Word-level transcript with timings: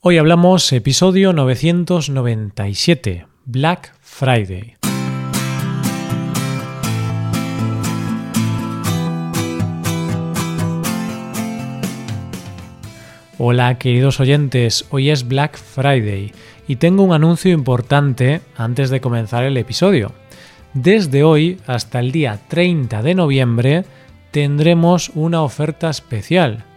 Hoy 0.00 0.16
hablamos 0.16 0.72
episodio 0.72 1.32
997, 1.32 3.26
Black 3.46 3.92
Friday. 4.00 4.76
Hola 13.38 13.76
queridos 13.78 14.20
oyentes, 14.20 14.86
hoy 14.90 15.10
es 15.10 15.26
Black 15.26 15.58
Friday 15.58 16.30
y 16.68 16.76
tengo 16.76 17.02
un 17.02 17.12
anuncio 17.12 17.50
importante 17.50 18.40
antes 18.56 18.90
de 18.90 19.00
comenzar 19.00 19.42
el 19.42 19.56
episodio. 19.56 20.12
Desde 20.74 21.24
hoy 21.24 21.58
hasta 21.66 21.98
el 21.98 22.12
día 22.12 22.38
30 22.46 23.02
de 23.02 23.14
noviembre 23.16 23.84
tendremos 24.30 25.10
una 25.16 25.42
oferta 25.42 25.90
especial 25.90 26.67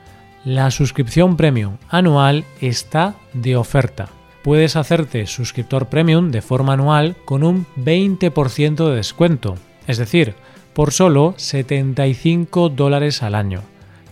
la 0.43 0.71
suscripción 0.71 1.37
premium 1.37 1.77
anual 1.89 2.45
está 2.61 3.15
de 3.33 3.55
oferta. 3.55 4.09
Puedes 4.43 4.75
hacerte 4.75 5.27
suscriptor 5.27 5.87
premium 5.87 6.31
de 6.31 6.41
forma 6.41 6.73
anual 6.73 7.15
con 7.25 7.43
un 7.43 7.67
20% 7.77 8.89
de 8.89 8.95
descuento, 8.95 9.55
es 9.85 9.97
decir, 9.97 10.33
por 10.73 10.91
solo 10.91 11.35
75 11.37 12.69
dólares 12.69 13.21
al 13.21 13.35
año. 13.35 13.61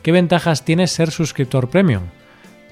¿Qué 0.04 0.12
ventajas 0.12 0.66
tiene 0.66 0.88
ser 0.88 1.10
suscriptor 1.10 1.70
premium? 1.70 2.04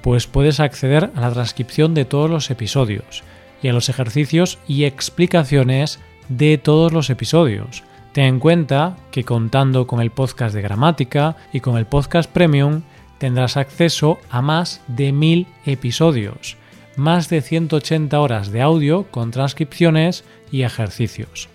Pues 0.04 0.28
puedes 0.28 0.60
acceder 0.60 1.12
a 1.16 1.22
la 1.22 1.32
transcripción 1.32 1.96
de 1.96 2.06
todos 2.06 2.30
los 2.30 2.52
episodios 2.52 3.24
y 3.64 3.70
a 3.70 3.74
los 3.74 3.90
ejercicios 3.90 4.60
y 4.68 4.84
explicaciones 4.84 6.00
de 6.30 6.60
todos 6.60 6.94
los 6.94 7.10
episodios. 7.10 7.84
Ten 8.14 8.26
en 8.26 8.40
cuenta 8.40 8.98
que 9.12 9.24
contando 9.24 9.88
con 9.88 10.00
el 10.00 10.12
podcast 10.12 10.54
de 10.54 10.62
gramática 10.62 11.36
y 11.52 11.60
con 11.60 11.78
el 11.78 11.86
podcast 11.86 12.32
premium, 12.32 12.84
tendrás 13.18 13.58
acceso 13.58 14.20
a 14.30 14.42
más 14.42 14.82
de 14.88 15.12
1000 15.12 15.48
episodios, 15.66 16.58
más 16.96 17.30
de 17.30 17.42
180 17.42 18.20
horas 18.20 18.52
de 18.52 18.62
audio 18.62 19.04
con 19.12 19.32
transcripciones 19.32 20.24
y 20.52 20.64
ejercicios. 20.64 21.50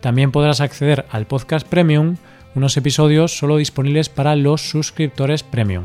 También 0.00 0.32
podrás 0.32 0.60
acceder 0.60 1.06
al 1.10 1.26
podcast 1.26 1.66
premium, 1.66 2.16
unos 2.54 2.76
episodios 2.76 3.36
solo 3.36 3.56
disponibles 3.56 4.08
para 4.08 4.34
los 4.36 4.62
suscriptores 4.68 5.42
premium. 5.42 5.84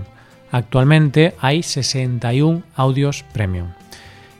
Actualmente 0.51 1.35
hay 1.39 1.63
61 1.63 2.63
audios 2.75 3.23
premium. 3.33 3.69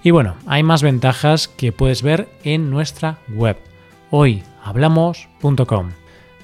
Y 0.02 0.12
bueno, 0.12 0.36
hay 0.46 0.64
más 0.64 0.82
ventajas 0.84 1.48
que 1.48 1.72
puedes 1.72 2.04
ver 2.04 2.30
en 2.44 2.70
nuestra 2.70 3.18
web, 3.28 3.58
hoyhablamos.com. 4.12 5.92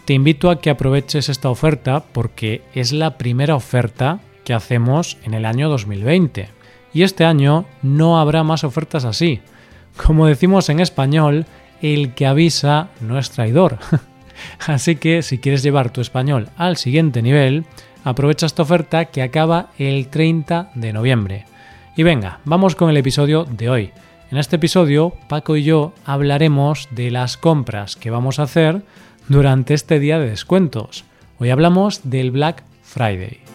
Te 0.06 0.14
invito 0.14 0.50
a 0.50 0.60
que 0.60 0.72
aproveches 0.72 1.30
esta 1.30 1.50
oferta 1.50 2.04
porque 2.12 2.64
es 2.74 2.92
la 2.92 3.18
primera 3.18 3.56
oferta 3.56 4.20
que 4.44 4.54
hacemos 4.54 5.18
en 5.24 5.34
el 5.34 5.46
año 5.46 5.70
2020. 5.70 6.50
Y 6.94 7.04
este 7.04 7.26
año 7.26 7.66
no 7.82 8.20
habrá 8.20 8.44
más 8.44 8.64
ofertas 8.64 9.06
así. 9.06 9.42
Como 9.98 10.28
decimos 10.28 10.70
en 10.70 10.80
español, 10.80 11.46
el 11.82 12.14
que 12.14 12.28
avisa 12.28 12.90
no 13.00 13.18
es 13.18 13.32
traidor. 13.32 13.78
Así 14.68 14.96
que 14.96 15.22
si 15.22 15.38
quieres 15.38 15.64
llevar 15.64 15.92
tu 15.92 16.02
español 16.02 16.50
al 16.58 16.78
siguiente 16.78 17.22
nivel, 17.22 17.66
aprovecha 18.04 18.46
esta 18.46 18.64
oferta 18.64 19.06
que 19.06 19.22
acaba 19.22 19.70
el 19.78 20.08
30 20.08 20.72
de 20.76 20.94
noviembre. 20.94 21.46
Y 21.96 22.04
venga, 22.04 22.40
vamos 22.46 22.76
con 22.76 22.90
el 22.90 22.98
episodio 22.98 23.46
de 23.46 23.70
hoy. 23.70 23.92
En 24.32 24.38
este 24.38 24.56
episodio, 24.56 25.14
Paco 25.28 25.58
y 25.58 25.64
yo 25.64 25.94
hablaremos 26.06 26.88
de 26.92 27.12
las 27.12 27.36
compras 27.36 27.98
que 27.98 28.10
vamos 28.10 28.40
a 28.40 28.44
hacer 28.44 28.82
durante 29.28 29.74
este 29.74 30.00
día 30.00 30.20
de 30.20 30.30
descuentos. 30.30 31.04
Hoy 31.38 31.50
hablamos 31.50 32.10
del 32.10 32.32
Black 32.32 32.64
Friday. 32.82 33.51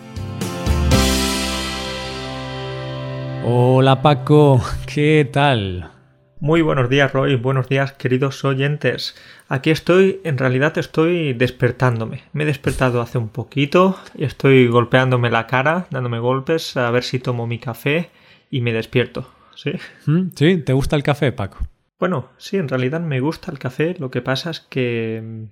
Hola 3.48 4.02
Paco, 4.02 4.60
¿qué 4.92 5.24
tal? 5.32 5.92
Muy 6.40 6.62
buenos 6.62 6.90
días 6.90 7.12
Roy, 7.12 7.36
buenos 7.36 7.68
días 7.68 7.92
queridos 7.92 8.44
oyentes. 8.44 9.14
Aquí 9.48 9.70
estoy, 9.70 10.20
en 10.24 10.36
realidad 10.36 10.76
estoy 10.78 11.32
despertándome. 11.32 12.24
Me 12.32 12.42
he 12.42 12.46
despertado 12.48 13.00
hace 13.00 13.18
un 13.18 13.28
poquito 13.28 14.00
y 14.16 14.24
estoy 14.24 14.66
golpeándome 14.66 15.30
la 15.30 15.46
cara, 15.46 15.86
dándome 15.92 16.18
golpes 16.18 16.76
a 16.76 16.90
ver 16.90 17.04
si 17.04 17.20
tomo 17.20 17.46
mi 17.46 17.60
café 17.60 18.10
y 18.50 18.62
me 18.62 18.72
despierto. 18.72 19.30
¿Sí? 19.54 19.74
¿Mm? 20.06 20.30
¿Sí? 20.34 20.56
¿Te 20.56 20.72
gusta 20.72 20.96
el 20.96 21.04
café, 21.04 21.30
Paco? 21.30 21.58
Bueno, 22.00 22.30
sí, 22.38 22.56
en 22.56 22.68
realidad 22.68 23.00
me 23.00 23.20
gusta 23.20 23.52
el 23.52 23.60
café. 23.60 23.94
Lo 24.00 24.10
que 24.10 24.22
pasa 24.22 24.50
es 24.50 24.58
que 24.58 25.46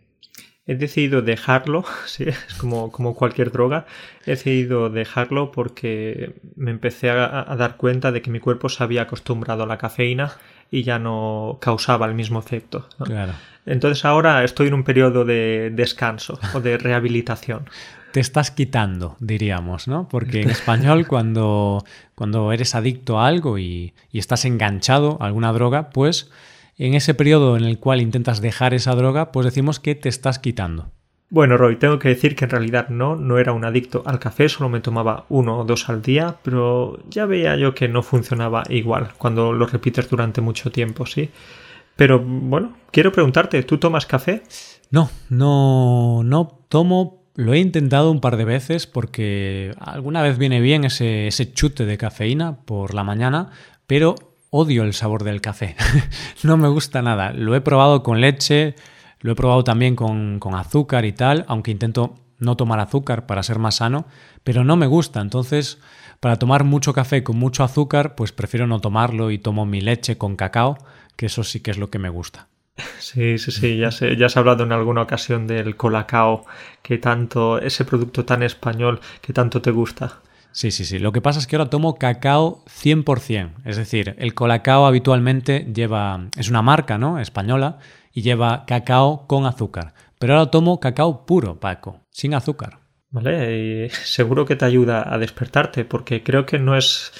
he 0.66 0.74
decidido 0.74 1.22
dejarlo, 1.22 1.84
sí, 2.06 2.24
es 2.24 2.54
como, 2.54 2.90
como 2.90 3.14
cualquier 3.14 3.50
droga, 3.50 3.86
he 4.26 4.30
decidido 4.30 4.90
dejarlo 4.90 5.52
porque 5.52 6.34
me 6.56 6.70
empecé 6.70 7.10
a, 7.10 7.54
dar 7.56 7.76
cuenta 7.76 8.12
de 8.12 8.22
que 8.22 8.30
mi 8.30 8.40
cuerpo 8.40 8.68
se 8.68 8.82
había 8.82 9.02
acostumbrado 9.02 9.64
a 9.64 9.66
la 9.66 9.78
cafeína 9.78 10.32
y 10.70 10.82
ya 10.82 10.98
no 10.98 11.58
causaba 11.60 12.06
el 12.06 12.14
mismo 12.14 12.38
efecto. 12.38 12.88
Entonces 13.66 14.04
ahora 14.04 14.44
estoy 14.44 14.68
en 14.68 14.74
un 14.74 14.84
periodo 14.84 15.24
de 15.24 15.70
descanso 15.72 16.38
o 16.54 16.60
de 16.60 16.78
rehabilitación. 16.78 17.68
Te 18.12 18.20
estás 18.20 18.52
quitando, 18.52 19.16
diríamos, 19.18 19.88
¿no? 19.88 20.08
Porque 20.08 20.42
en 20.42 20.50
español 20.50 21.06
cuando, 21.08 21.84
cuando 22.14 22.52
eres 22.52 22.76
adicto 22.76 23.18
a 23.18 23.26
algo 23.26 23.58
y, 23.58 23.92
y 24.12 24.20
estás 24.20 24.44
enganchado 24.44 25.18
a 25.20 25.26
alguna 25.26 25.52
droga, 25.52 25.90
pues 25.90 26.30
en 26.76 26.94
ese 26.94 27.14
periodo 27.14 27.56
en 27.56 27.64
el 27.64 27.78
cual 27.78 28.00
intentas 28.00 28.40
dejar 28.40 28.74
esa 28.74 28.94
droga, 28.94 29.32
pues 29.32 29.44
decimos 29.44 29.80
que 29.80 29.94
te 29.94 30.08
estás 30.08 30.38
quitando. 30.38 30.90
Bueno, 31.30 31.56
Roy, 31.56 31.76
tengo 31.76 31.98
que 31.98 32.10
decir 32.10 32.36
que 32.36 32.44
en 32.44 32.50
realidad 32.50 32.90
no, 32.90 33.16
no 33.16 33.38
era 33.38 33.52
un 33.52 33.64
adicto 33.64 34.02
al 34.06 34.20
café, 34.20 34.48
solo 34.48 34.68
me 34.68 34.80
tomaba 34.80 35.24
uno 35.28 35.58
o 35.58 35.64
dos 35.64 35.88
al 35.88 36.02
día, 36.02 36.36
pero 36.42 37.00
ya 37.08 37.26
veía 37.26 37.56
yo 37.56 37.74
que 37.74 37.88
no 37.88 38.02
funcionaba 38.02 38.62
igual 38.68 39.10
cuando 39.18 39.52
lo 39.52 39.66
repites 39.66 40.08
durante 40.08 40.40
mucho 40.40 40.70
tiempo, 40.70 41.06
¿sí? 41.06 41.30
Pero 41.96 42.20
bueno, 42.20 42.76
quiero 42.90 43.10
preguntarte, 43.10 43.62
¿tú 43.62 43.78
tomas 43.78 44.06
café? 44.06 44.42
No, 44.90 45.10
no, 45.28 46.22
no 46.24 46.60
tomo. 46.68 47.24
Lo 47.36 47.52
he 47.52 47.58
intentado 47.58 48.12
un 48.12 48.20
par 48.20 48.36
de 48.36 48.44
veces 48.44 48.86
porque 48.86 49.74
alguna 49.80 50.22
vez 50.22 50.38
viene 50.38 50.60
bien 50.60 50.84
ese, 50.84 51.26
ese 51.26 51.52
chute 51.52 51.84
de 51.84 51.98
cafeína 51.98 52.58
por 52.64 52.94
la 52.94 53.02
mañana, 53.02 53.50
pero 53.88 54.14
odio 54.56 54.84
el 54.84 54.94
sabor 54.94 55.24
del 55.24 55.40
café. 55.40 55.74
no 56.44 56.56
me 56.56 56.68
gusta 56.68 57.02
nada. 57.02 57.32
Lo 57.32 57.56
he 57.56 57.60
probado 57.60 58.04
con 58.04 58.20
leche, 58.20 58.76
lo 59.18 59.32
he 59.32 59.34
probado 59.34 59.64
también 59.64 59.96
con, 59.96 60.38
azúcar 60.54 61.04
y 61.04 61.12
tal, 61.12 61.44
aunque 61.48 61.72
intento 61.72 62.14
no 62.38 62.56
tomar 62.56 62.78
azúcar 62.78 63.26
para 63.26 63.42
ser 63.42 63.58
más 63.58 63.76
sano, 63.76 64.06
pero 64.44 64.62
no 64.62 64.76
me 64.76 64.86
gusta. 64.86 65.20
Entonces, 65.20 65.80
para 66.20 66.36
tomar 66.36 66.62
mucho 66.62 66.92
café 66.92 67.24
con 67.24 67.36
mucho 67.36 67.64
azúcar, 67.64 68.14
pues 68.14 68.30
prefiero 68.30 68.68
no 68.68 68.80
tomarlo 68.80 69.32
y 69.32 69.38
tomo 69.38 69.66
mi 69.66 69.80
leche 69.80 70.16
con 70.18 70.36
cacao, 70.36 70.78
que 71.16 71.26
eso 71.26 71.42
sí 71.42 71.58
que 71.58 71.72
es 71.72 71.78
lo 71.78 71.90
que 71.90 71.98
me 71.98 72.08
gusta. 72.08 72.46
Sí, 73.00 73.38
sí, 73.38 73.50
sí, 73.50 73.76
ya, 73.76 73.90
sé, 73.90 74.16
ya 74.16 74.26
has 74.26 74.36
hablado 74.36 74.62
en 74.62 74.70
alguna 74.70 75.02
ocasión 75.02 75.48
del 75.48 75.74
colacao, 75.74 76.44
que 76.80 76.98
tanto, 76.98 77.58
ese 77.58 77.84
producto 77.84 78.24
tan 78.24 78.44
español 78.44 79.00
que 79.20 79.32
tanto 79.32 79.60
te 79.60 79.72
gusta. 79.72 80.20
Sí, 80.54 80.70
sí, 80.70 80.84
sí. 80.84 81.00
Lo 81.00 81.10
que 81.10 81.20
pasa 81.20 81.40
es 81.40 81.48
que 81.48 81.56
ahora 81.56 81.68
tomo 81.68 81.96
cacao 81.96 82.64
100%. 82.66 83.54
Es 83.64 83.76
decir, 83.76 84.14
el 84.18 84.34
colacao 84.34 84.86
habitualmente 84.86 85.66
lleva, 85.74 86.28
es 86.36 86.48
una 86.48 86.62
marca, 86.62 86.96
¿no? 86.96 87.18
Española, 87.18 87.78
y 88.12 88.22
lleva 88.22 88.64
cacao 88.64 89.26
con 89.26 89.46
azúcar. 89.46 89.94
Pero 90.20 90.34
ahora 90.34 90.52
tomo 90.52 90.78
cacao 90.78 91.26
puro, 91.26 91.58
Paco, 91.58 92.02
sin 92.10 92.34
azúcar. 92.34 92.78
Vale, 93.10 93.86
y 93.86 93.90
seguro 93.90 94.46
que 94.46 94.54
te 94.54 94.64
ayuda 94.64 95.12
a 95.12 95.18
despertarte, 95.18 95.84
porque 95.84 96.22
creo 96.22 96.46
que 96.46 96.60
no 96.60 96.76
es. 96.76 97.12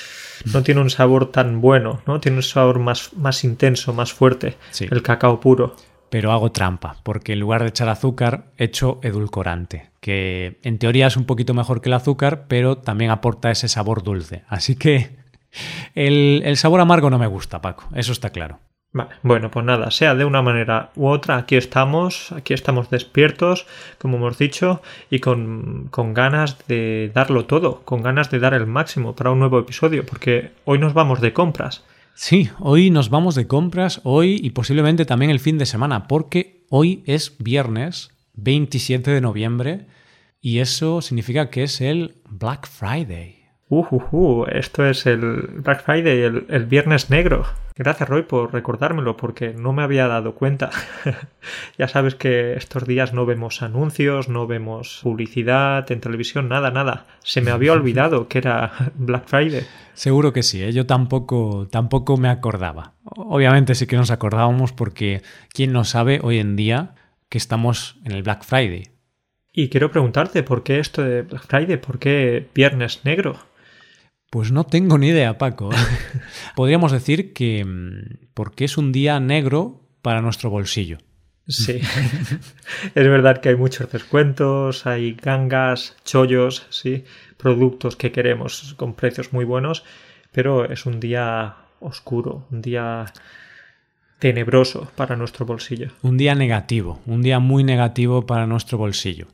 No 0.53 0.63
tiene 0.63 0.81
un 0.81 0.91
sabor 0.91 1.33
tan 1.33 1.61
bueno, 1.61 2.03
¿no? 2.07 2.21
Tiene 2.21 2.39
un 2.39 2.43
sabor 2.43 2.79
más, 2.79 3.15
más 3.15 3.43
intenso, 3.43 3.93
más 3.93 4.13
fuerte, 4.13 4.59
el 4.79 5.03
cacao 5.03 5.41
puro 5.41 5.75
pero 6.15 6.31
hago 6.31 6.53
trampa, 6.53 6.99
porque 7.03 7.33
en 7.33 7.41
lugar 7.41 7.63
de 7.63 7.71
echar 7.71 7.89
azúcar, 7.89 8.45
echo 8.57 9.01
edulcorante, 9.03 9.91
que 9.99 10.61
en 10.63 10.79
teoría 10.79 11.09
es 11.09 11.17
un 11.17 11.25
poquito 11.25 11.55
mejor 11.55 11.81
que 11.81 11.89
el 11.89 11.95
azúcar, 11.95 12.45
pero 12.47 12.79
también 12.79 13.11
aporta 13.11 13.51
ese 13.51 13.67
sabor 13.67 14.05
dulce. 14.05 14.45
Así 14.47 14.77
que 14.77 15.17
el, 15.97 16.57
sabor 16.57 16.81
amargo 16.81 17.11
no 17.11 17.19
me 17.19 17.27
gusta, 17.27 17.61
Paco, 17.61 17.89
eso 17.97 18.13
está 18.13 18.31
claro. 18.31 18.61
Bueno, 19.25 19.51
pues 19.51 19.67
nada, 19.67 19.91
sea 19.91 20.15
de 20.15 20.25
una 20.25 20.41
manera 20.41 20.91
u 20.95 21.09
otra, 21.09 21.37
aquí 21.37 21.57
estamos, 21.57 22.31
aquí 22.31 22.55
estamos 22.55 22.91
despiertos, 22.91 23.67
como 23.99 24.19
hemos 24.19 24.39
dicho, 24.39 24.83
y 25.11 25.19
con, 25.19 25.91
ganas 25.91 26.65
de 26.69 27.11
darlo 27.13 27.47
todo, 27.47 27.81
con 27.85 28.05
ganas 28.05 28.31
de 28.31 28.39
dar 28.39 28.55
el 28.55 28.69
máximo 28.69 29.17
para 29.17 29.33
un 29.33 29.41
nuevo 29.41 29.59
episodio, 29.59 30.07
porque 30.07 30.53
hoy 30.65 30.79
nos 30.79 30.95
vamos 30.95 31.21
de 31.21 31.33
compras. 31.33 31.83
Sí, 32.17 32.49
hoy 32.61 32.91
nos 32.91 33.11
vamos 33.11 33.35
de 33.35 33.49
compras, 33.49 34.01
hoy 34.05 34.39
y 34.41 34.51
posiblemente 34.51 35.05
también 35.05 35.33
el 35.33 35.41
fin 35.41 35.59
de 35.59 35.67
semana, 35.67 36.07
porque 36.07 36.65
hoy 36.71 37.03
es 37.07 37.35
viernes 37.39 38.11
27 38.35 39.11
de 39.11 39.21
noviembre 39.21 39.89
y 40.41 40.61
eso 40.61 41.03
significa 41.03 41.51
que 41.51 41.65
es 41.65 41.81
el 41.81 42.23
Black 42.31 42.69
Friday. 42.69 43.44
Uh, 43.75 43.85
uh, 43.91 44.03
uh, 44.13 44.47
esto 44.53 44.87
es 44.87 45.05
el 45.05 45.49
Black 45.65 45.83
Friday, 45.83 46.23
el, 46.23 46.47
el, 46.49 46.65
Viernes 46.67 47.11
Negro. 47.11 47.45
Gracias, 47.75 48.09
Roy, 48.09 48.23
por 48.23 48.53
recordármelo, 48.53 49.17
porque 49.17 49.53
no 49.53 49.73
me 49.73 49.83
había 49.83 50.07
dado 50.07 50.37
cuenta. 50.37 50.71
ya 51.79 51.89
sabes 51.89 52.15
que 52.15 52.55
estos 52.55 52.87
días 52.87 53.13
no 53.13 53.27
vemos 53.27 53.63
anuncios, 53.63 54.29
no 54.29 54.47
vemos 54.47 55.01
publicidad 55.03 55.91
en 55.91 56.01
televisión, 56.01 56.49
nada, 56.49 56.71
nada. 56.71 57.07
Se 57.25 57.41
me 57.41 57.51
había 57.51 57.73
olvidado 57.81 58.29
que 58.29 58.39
era 58.39 58.93
Black 58.95 59.27
Friday. 59.27 59.67
Seguro 59.95 60.33
que 60.33 60.45
sí, 60.45 60.63
¿eh? 60.63 60.73
yo 60.73 60.87
tampoco, 60.87 61.67
tampoco 61.69 62.17
me 62.17 62.29
acordaba. 62.29 62.93
Obviamente 63.05 63.75
sí 63.75 63.89
que 63.89 63.97
nos 63.97 64.13
acordábamos 64.13 64.73
porque 64.73 65.23
quién 65.53 65.73
no 65.73 65.83
sabe 65.83 66.21
hoy 66.23 66.39
en 66.39 66.55
día 66.55 66.95
que 67.29 67.39
estamos 67.39 67.97
en 68.05 68.13
el 68.13 68.23
Black 68.23 68.45
Friday. 68.45 68.85
Y 69.53 69.69
quiero 69.69 69.91
preguntarte, 69.91 70.45
¿por 70.45 70.63
qué 70.63 70.79
esto 70.79 71.03
de 71.03 71.23
Black 71.23 71.45
Friday? 71.49 71.77
¿Por 71.79 71.99
qué 71.99 72.47
Viernes 72.55 73.01
Negro? 73.05 73.37
Pues 74.35 74.51
no 74.51 74.65
tengo 74.65 74.99
ni 74.99 75.11
idea, 75.11 75.39
Paco. 75.39 75.71
Podríamos 76.57 76.91
decir 76.91 77.33
que 77.33 77.65
mm, 77.65 78.31
porque 78.35 78.65
es 78.65 78.77
un 78.77 78.91
día 78.91 79.21
negro 79.21 79.81
para 80.03 80.23
nuestro 80.23 80.51
bolsillo. 80.51 80.99
Sí, 81.47 81.81
es 82.97 83.09
verdad 83.09 83.41
que 83.41 83.51
hay 83.51 83.55
muchos 83.55 83.93
descuentos, 83.93 84.87
hay 84.87 85.15
gangas, 85.15 85.95
chollos, 86.05 86.67
sí, 86.71 87.05
productos 87.37 87.95
que 87.95 88.11
queremos 88.11 88.75
con 88.77 88.95
precios 88.95 89.33
muy 89.33 89.45
buenos, 89.45 89.85
pero 90.33 90.65
es 90.65 90.85
un 90.85 90.99
día 90.99 91.55
oscuro, 91.79 92.49
un 92.51 92.61
día 92.61 93.05
tenebroso 94.19 94.91
para 94.97 95.15
nuestro 95.15 95.47
bolsillo. 95.47 95.93
Un 96.03 96.17
día 96.17 96.35
negativo, 96.35 97.01
un 97.07 97.23
día 97.23 97.39
muy 97.39 97.63
negativo 97.63 98.27
para 98.27 98.49
nuestro 98.49 98.79
bolsillo. 98.79 99.29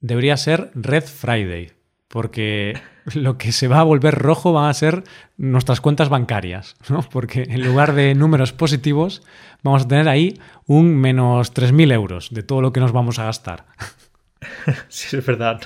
Debería 0.00 0.36
ser 0.36 0.72
Red 0.74 1.04
Friday, 1.04 1.70
porque 2.08 2.74
lo 3.14 3.38
que 3.38 3.52
se 3.52 3.68
va 3.68 3.80
a 3.80 3.84
volver 3.84 4.14
rojo 4.14 4.52
van 4.52 4.68
a 4.68 4.74
ser 4.74 5.04
nuestras 5.36 5.80
cuentas 5.80 6.08
bancarias, 6.08 6.76
¿no? 6.88 7.02
Porque 7.02 7.44
en 7.48 7.64
lugar 7.64 7.94
de 7.94 8.14
números 8.14 8.52
positivos 8.52 9.22
vamos 9.62 9.84
a 9.84 9.88
tener 9.88 10.08
ahí 10.08 10.40
un 10.66 10.96
menos 10.96 11.54
3.000 11.54 11.92
euros 11.92 12.28
de 12.30 12.42
todo 12.42 12.60
lo 12.62 12.72
que 12.72 12.80
nos 12.80 12.92
vamos 12.92 13.18
a 13.18 13.24
gastar. 13.24 13.64
Sí, 14.88 15.16
es 15.16 15.26
verdad. 15.26 15.60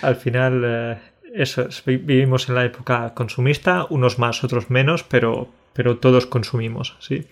Al 0.00 0.14
final, 0.14 0.62
eh, 0.64 0.98
eso 1.34 1.68
vivimos 1.84 2.48
en 2.48 2.54
la 2.54 2.64
época 2.64 3.12
consumista, 3.14 3.86
unos 3.90 4.18
más, 4.18 4.44
otros 4.44 4.70
menos, 4.70 5.02
pero, 5.02 5.48
pero 5.76 5.98
todos 5.98 6.26
consumimos, 6.26 6.96
¿sí? 6.98 7.26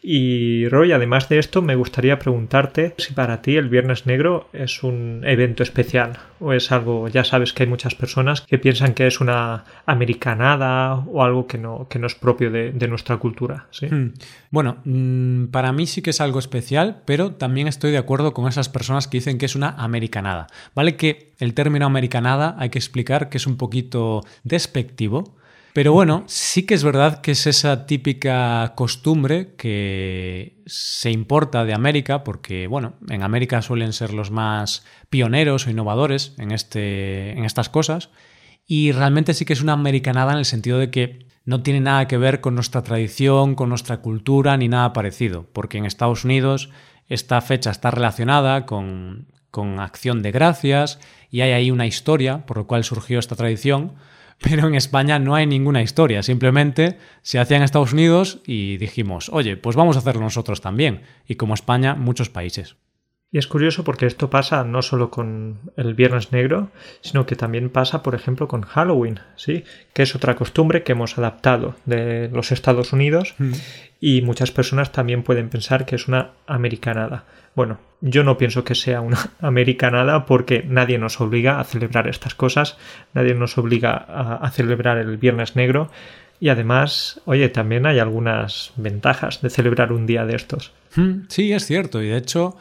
Y 0.00 0.68
Roy, 0.68 0.92
además 0.92 1.28
de 1.28 1.38
esto, 1.38 1.60
me 1.60 1.74
gustaría 1.74 2.18
preguntarte 2.18 2.94
si 2.98 3.14
para 3.14 3.42
ti 3.42 3.56
el 3.56 3.68
Viernes 3.68 4.06
Negro 4.06 4.48
es 4.52 4.84
un 4.84 5.22
evento 5.26 5.64
especial 5.64 6.18
o 6.38 6.52
es 6.52 6.70
algo, 6.70 7.08
ya 7.08 7.24
sabes 7.24 7.52
que 7.52 7.64
hay 7.64 7.68
muchas 7.68 7.96
personas 7.96 8.42
que 8.42 8.58
piensan 8.58 8.94
que 8.94 9.08
es 9.08 9.20
una 9.20 9.64
americanada 9.86 10.94
o 10.94 11.24
algo 11.24 11.48
que 11.48 11.58
no, 11.58 11.88
que 11.88 11.98
no 11.98 12.06
es 12.06 12.14
propio 12.14 12.50
de, 12.50 12.88
nuestra 12.88 13.16
cultura. 13.16 13.66
¿sí? 13.70 13.86
Hmm. 13.86 14.14
Bueno, 14.50 14.78
mm, 14.84 15.46
para 15.46 15.72
mí 15.72 15.86
sí 15.86 16.00
que 16.00 16.10
es 16.10 16.20
algo 16.20 16.38
especial, 16.38 17.02
pero 17.04 17.32
también 17.32 17.66
estoy 17.66 17.90
de 17.90 17.98
acuerdo 17.98 18.32
con 18.34 18.46
esas 18.46 18.68
personas 18.68 19.08
que 19.08 19.18
dicen 19.18 19.36
que 19.36 19.46
es 19.46 19.56
una 19.56 19.70
americanada. 19.70 20.46
Vale 20.74 20.96
que 20.96 21.32
el 21.38 21.54
término 21.54 21.86
americanada 21.86 22.54
hay 22.58 22.70
que 22.70 22.78
explicar 22.78 23.28
que 23.28 23.38
es 23.38 23.46
un 23.46 23.56
poquito 23.56 24.22
despectivo 24.44 25.37
pero 25.78 25.92
bueno, 25.92 26.24
sí 26.26 26.66
que 26.66 26.74
es 26.74 26.82
verdad 26.82 27.20
que 27.20 27.30
es 27.30 27.46
esa 27.46 27.86
típica 27.86 28.72
costumbre 28.74 29.54
que 29.54 30.60
se 30.66 31.12
importa 31.12 31.64
de 31.64 31.72
América, 31.72 32.24
porque 32.24 32.66
bueno, 32.66 32.94
en 33.08 33.22
América 33.22 33.62
suelen 33.62 33.92
ser 33.92 34.12
los 34.12 34.32
más 34.32 34.84
pioneros 35.08 35.68
o 35.68 35.70
innovadores 35.70 36.34
en, 36.38 36.50
este, 36.50 37.30
en 37.30 37.44
estas 37.44 37.68
cosas, 37.68 38.10
y 38.66 38.90
realmente 38.90 39.34
sí 39.34 39.44
que 39.44 39.52
es 39.52 39.62
una 39.62 39.74
americanada 39.74 40.32
en 40.32 40.38
el 40.38 40.46
sentido 40.46 40.78
de 40.78 40.90
que 40.90 41.28
no 41.44 41.62
tiene 41.62 41.78
nada 41.78 42.08
que 42.08 42.18
ver 42.18 42.40
con 42.40 42.56
nuestra 42.56 42.82
tradición, 42.82 43.54
con 43.54 43.68
nuestra 43.68 43.98
cultura, 43.98 44.56
ni 44.56 44.66
nada 44.66 44.92
parecido, 44.92 45.46
porque 45.52 45.78
en 45.78 45.84
Estados 45.84 46.24
Unidos 46.24 46.70
esta 47.06 47.40
fecha 47.40 47.70
está 47.70 47.92
relacionada 47.92 48.66
con, 48.66 49.28
con 49.52 49.78
acción 49.78 50.22
de 50.22 50.32
gracias 50.32 50.98
y 51.30 51.42
hay 51.42 51.52
ahí 51.52 51.70
una 51.70 51.86
historia 51.86 52.46
por 52.46 52.56
lo 52.56 52.66
cual 52.66 52.82
surgió 52.82 53.20
esta 53.20 53.36
tradición 53.36 53.92
pero 54.40 54.68
en 54.68 54.74
España 54.74 55.18
no 55.18 55.34
hay 55.34 55.46
ninguna 55.46 55.82
historia, 55.82 56.22
simplemente 56.22 56.98
se 57.22 57.38
hacía 57.38 57.56
en 57.56 57.62
Estados 57.62 57.92
Unidos 57.92 58.40
y 58.46 58.76
dijimos, 58.76 59.30
oye, 59.32 59.56
pues 59.56 59.76
vamos 59.76 59.96
a 59.96 60.00
hacerlo 60.00 60.22
nosotros 60.22 60.60
también, 60.60 61.02
y 61.26 61.34
como 61.34 61.54
España, 61.54 61.94
muchos 61.94 62.30
países. 62.30 62.76
Y 63.30 63.36
es 63.36 63.46
curioso 63.46 63.84
porque 63.84 64.06
esto 64.06 64.30
pasa 64.30 64.64
no 64.64 64.80
solo 64.80 65.10
con 65.10 65.58
el 65.76 65.92
Viernes 65.94 66.32
Negro, 66.32 66.70
sino 67.02 67.26
que 67.26 67.36
también 67.36 67.68
pasa, 67.68 68.02
por 68.02 68.14
ejemplo, 68.14 68.48
con 68.48 68.62
Halloween, 68.62 69.20
¿sí? 69.36 69.64
Que 69.92 70.02
es 70.02 70.14
otra 70.14 70.34
costumbre 70.34 70.82
que 70.82 70.92
hemos 70.92 71.18
adaptado 71.18 71.74
de 71.84 72.30
los 72.32 72.52
Estados 72.52 72.94
Unidos 72.94 73.34
mm. 73.36 73.52
y 74.00 74.22
muchas 74.22 74.50
personas 74.50 74.92
también 74.92 75.22
pueden 75.24 75.50
pensar 75.50 75.84
que 75.84 75.96
es 75.96 76.08
una 76.08 76.30
americanada. 76.46 77.24
Bueno, 77.54 77.78
yo 78.00 78.24
no 78.24 78.38
pienso 78.38 78.64
que 78.64 78.74
sea 78.74 79.02
una 79.02 79.18
americanada 79.40 80.24
porque 80.24 80.62
nadie 80.66 80.96
nos 80.96 81.20
obliga 81.20 81.60
a 81.60 81.64
celebrar 81.64 82.08
estas 82.08 82.34
cosas, 82.34 82.78
nadie 83.12 83.34
nos 83.34 83.58
obliga 83.58 83.92
a, 83.94 84.50
celebrar 84.52 84.96
el 84.96 85.18
Viernes 85.18 85.54
Negro 85.54 85.90
y 86.40 86.48
además, 86.48 87.20
oye, 87.26 87.50
también 87.50 87.84
hay 87.84 87.98
algunas 87.98 88.72
ventajas 88.76 89.42
de 89.42 89.50
celebrar 89.50 89.92
un 89.92 90.06
día 90.06 90.24
de 90.24 90.36
estos. 90.36 90.72
Hmm, 90.94 91.24
sí, 91.28 91.52
es 91.52 91.66
cierto 91.66 92.00
y 92.00 92.08
de 92.08 92.16
hecho 92.16 92.56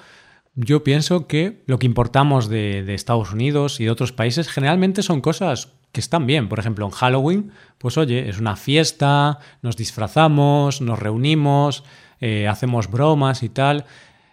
yo 0.60 0.84
pienso 0.84 1.28
que 1.28 1.62
lo 1.68 1.78
que 1.78 1.86
importamos 1.86 2.50
de, 2.50 2.92
Estados 2.96 3.32
Unidos 3.32 3.80
y 3.80 3.86
de 3.86 3.92
otros 3.92 4.12
países 4.12 4.50
generalmente 4.50 5.04
son 5.04 5.22
cosas 5.22 5.74
que 5.92 6.00
están 6.00 6.26
bien. 6.26 6.50
Por 6.50 6.58
ejemplo, 6.58 6.84
en 6.84 6.92
Halloween, 6.92 7.52
pues 7.78 7.96
oye, 7.96 8.28
es 8.28 8.40
una 8.40 8.56
fiesta, 8.56 9.38
nos 9.62 9.78
disfrazamos, 9.78 10.82
nos 10.82 10.98
reunimos, 10.98 11.84
eh, 12.20 12.48
hacemos 12.48 12.90
bromas 12.90 13.44
y 13.44 13.50
tal. 13.50 13.86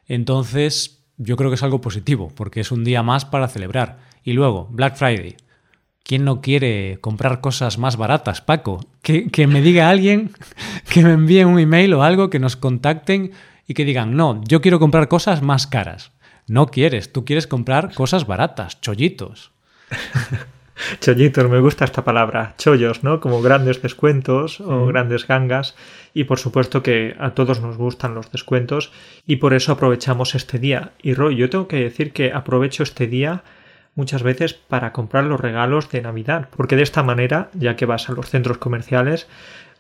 Entonces, 0.09 1.05
yo 1.19 1.37
creo 1.37 1.51
que 1.51 1.57
es 1.57 1.63
algo 1.63 1.83
positivo, 1.83 2.33
porque 2.35 2.61
es 2.61 2.73
un 2.73 2.85
día 2.85 3.03
más 3.03 3.27
para 3.27 3.47
celebrar. 3.47 3.99
Y 4.23 4.33
luego, 4.33 4.67
Black 4.71 4.97
Friday. 4.97 5.37
¿Quién 6.05 6.25
no 6.25 6.41
quiere 6.41 6.99
comprar 7.03 7.43
cosas 7.43 7.77
más 7.77 7.97
baratas, 7.99 8.41
Paco? 8.41 8.81
Que, 9.03 9.29
que 9.29 9.47
me 9.47 9.61
diga 9.61 9.91
alguien, 9.91 10.33
que 10.91 11.03
me 11.03 11.13
envíe 11.13 11.45
un 11.45 11.59
email 11.59 11.93
o 11.93 12.03
algo, 12.03 12.31
que 12.31 12.39
nos 12.39 12.57
contacten 12.57 13.33
y 13.67 13.75
que 13.75 13.85
digan, 13.85 14.17
no, 14.17 14.43
yo 14.45 14.61
quiero 14.61 14.79
comprar 14.79 15.09
cosas 15.09 15.43
más 15.43 15.67
caras. 15.67 16.14
No 16.47 16.67
quieres, 16.67 17.13
tú 17.13 17.25
quieres 17.25 17.47
comprar 17.47 17.95
cosas 17.95 18.27
baratas, 18.27 18.81
chollitos. 18.81 19.53
Chollitos, 21.01 21.49
me 21.49 21.61
gusta 21.61 21.85
esta 21.85 22.05
palabra. 22.05 22.55
Chollos, 22.59 23.05
¿no? 23.05 23.21
Como 23.21 23.41
grandes 23.43 23.81
descuentos 23.81 24.61
o 24.61 24.87
grandes 24.87 25.27
gangas. 25.27 25.77
Y 26.13 26.25
por 26.25 26.39
supuesto 26.39 26.83
que 26.83 27.15
a 27.19 27.31
todos 27.31 27.61
nos 27.61 27.77
gustan 27.77 28.15
los 28.15 28.31
descuentos 28.33 28.93
y 29.27 29.37
por 29.37 29.55
eso 29.55 29.73
aprovechamos 29.73 30.35
este 30.35 30.59
día. 30.59 30.93
Y 31.01 31.15
Roy, 31.15 31.37
yo 31.37 31.49
tengo 31.49 31.69
que 31.69 31.77
decir 31.77 32.13
que 32.13 32.33
aprovecho 32.33 32.83
este 32.83 33.07
día 33.07 33.45
muchas 33.95 34.25
veces 34.25 34.55
para 34.55 34.93
comprar 34.93 35.25
los 35.25 35.41
regalos 35.41 35.89
de 35.91 36.03
Navidad, 36.03 36.49
porque 36.57 36.75
de 36.77 36.83
esta 36.83 37.05
manera, 37.05 37.51
ya 37.55 37.77
que 37.77 37.87
vas 37.87 38.09
a 38.09 38.13
los 38.13 38.29
centros 38.29 38.59
comerciales, 38.59 39.29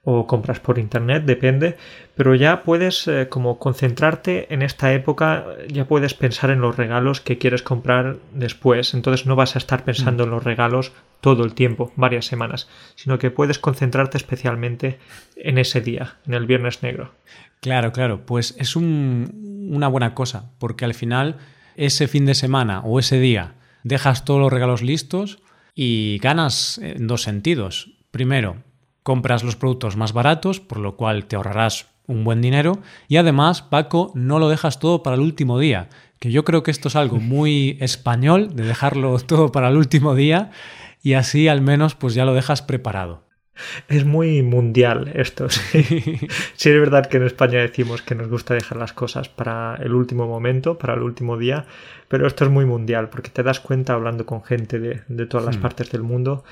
o 0.05 0.27
compras 0.27 0.61
por 0.61 0.79
internet, 0.79 1.25
depende, 1.25 1.77
pero 2.15 2.35
ya 2.35 2.63
puedes 2.63 3.09
eh, 3.09 3.29
como 3.29 3.59
concentrarte 3.59 4.53
en 4.53 4.63
esta 4.63 4.93
época, 4.93 5.47
ya 5.69 5.87
puedes 5.87 6.15
pensar 6.15 6.51
en 6.51 6.61
los 6.61 6.77
regalos 6.77 7.21
que 7.21 7.39
quieres 7.39 7.63
comprar 7.63 8.19
después, 8.33 8.93
entonces 8.93 9.27
no 9.27 9.35
vas 9.35 9.57
a 9.57 9.59
estar 9.59 9.85
pensando 9.85 10.25
en 10.25 10.31
los 10.31 10.45
regalos 10.45 10.93
todo 11.21 11.45
el 11.45 11.55
tiempo, 11.55 11.91
varias 11.97 12.27
semanas, 12.27 12.69
sino 12.97 13.19
que 13.19 13.31
puedes 13.31 13.59
concentrarte 13.59 14.19
especialmente 14.19 14.99
en 15.37 15.57
ese 15.57 15.81
día, 15.81 16.17
en 16.27 16.35
el 16.35 16.45
viernes 16.45 16.83
negro. 16.83 17.13
Claro, 17.61 17.93
claro, 17.93 18.27
pues 18.27 18.55
es 18.59 18.77
una 18.77 19.89
buena 19.89 20.15
cosa, 20.15 20.51
porque 20.59 20.85
al 20.85 20.93
final 20.93 21.39
ese 21.77 22.09
fin 22.09 22.27
de 22.27 22.35
semana 22.35 22.81
o 22.81 22.99
ese 22.99 23.19
día 23.19 23.55
dejas 23.85 24.27
todos 24.27 24.41
los 24.41 24.53
regalos 24.53 24.83
listos 24.83 25.39
y 25.75 26.19
ganas 26.19 26.79
en 26.79 27.07
dos 27.07 27.23
sentidos. 27.23 27.91
Primero, 28.11 28.59
compras 29.05 29.45
los 29.45 29.55
productos 29.55 29.97
más 29.97 30.13
baratos, 30.13 30.59
por 30.59 30.79
lo 30.79 30.97
cual 30.97 31.27
te 31.27 31.37
ahorrarás 31.37 31.87
un 32.07 32.25
buen 32.25 32.41
dinero. 32.41 32.79
Y 33.07 33.19
además, 33.19 33.63
Paco, 33.63 34.11
no 34.15 34.41
lo 34.41 34.49
dejas 34.49 34.81
todo 34.81 35.05
para 35.05 35.15
el 35.15 35.23
último 35.23 35.59
día, 35.61 35.89
que 36.19 36.33
yo 36.33 36.45
creo 36.45 36.63
que 36.65 36.73
esto 36.73 36.89
es 36.89 36.97
algo 36.97 37.19
muy 37.19 37.77
español, 37.81 38.57
de 38.57 38.65
dejarlo 38.65 39.17
todo 39.21 39.53
para 39.53 39.69
el 39.69 39.77
último 39.77 40.15
día, 40.17 40.51
y 41.03 41.13
así 41.13 41.47
al 41.47 41.61
menos 41.61 41.95
pues 41.95 42.15
ya 42.15 42.25
lo 42.25 42.35
dejas 42.35 42.63
preparado. 42.63 43.23
Es 43.89 44.05
muy 44.05 44.43
mundial 44.43 45.13
esto. 45.15 45.49
Sí. 45.49 45.83
sí, 46.55 46.71
es 46.71 46.81
verdad 46.81 47.07
que 47.07 47.19
en 47.19 47.25
España 47.25 47.61
decimos 47.61 48.03
que 48.03 48.15
nos 48.17 48.29
gusta 48.29 48.55
dejar 48.55 48.79
las 48.79 48.93
cosas 48.95 49.29
para 49.29 49.77
el 49.77 49.95
último 49.95 50.27
momento, 50.27 50.77
para 50.77 50.95
el 50.95 51.03
último 51.03 51.37
día, 51.37 51.67
pero 52.09 52.27
esto 52.27 52.45
es 52.45 52.51
muy 52.51 52.65
mundial 52.65 53.11
porque 53.11 53.31
te 53.31 53.43
das 53.43 53.61
cuenta 53.61 53.93
hablando 53.93 54.27
con 54.27 54.43
gente 54.43 54.81
de, 54.81 55.27
todas 55.27 55.47
las 55.47 55.59
hmm. 55.59 55.63
partes 55.63 55.93
del 55.93 56.03
mundo 56.03 56.43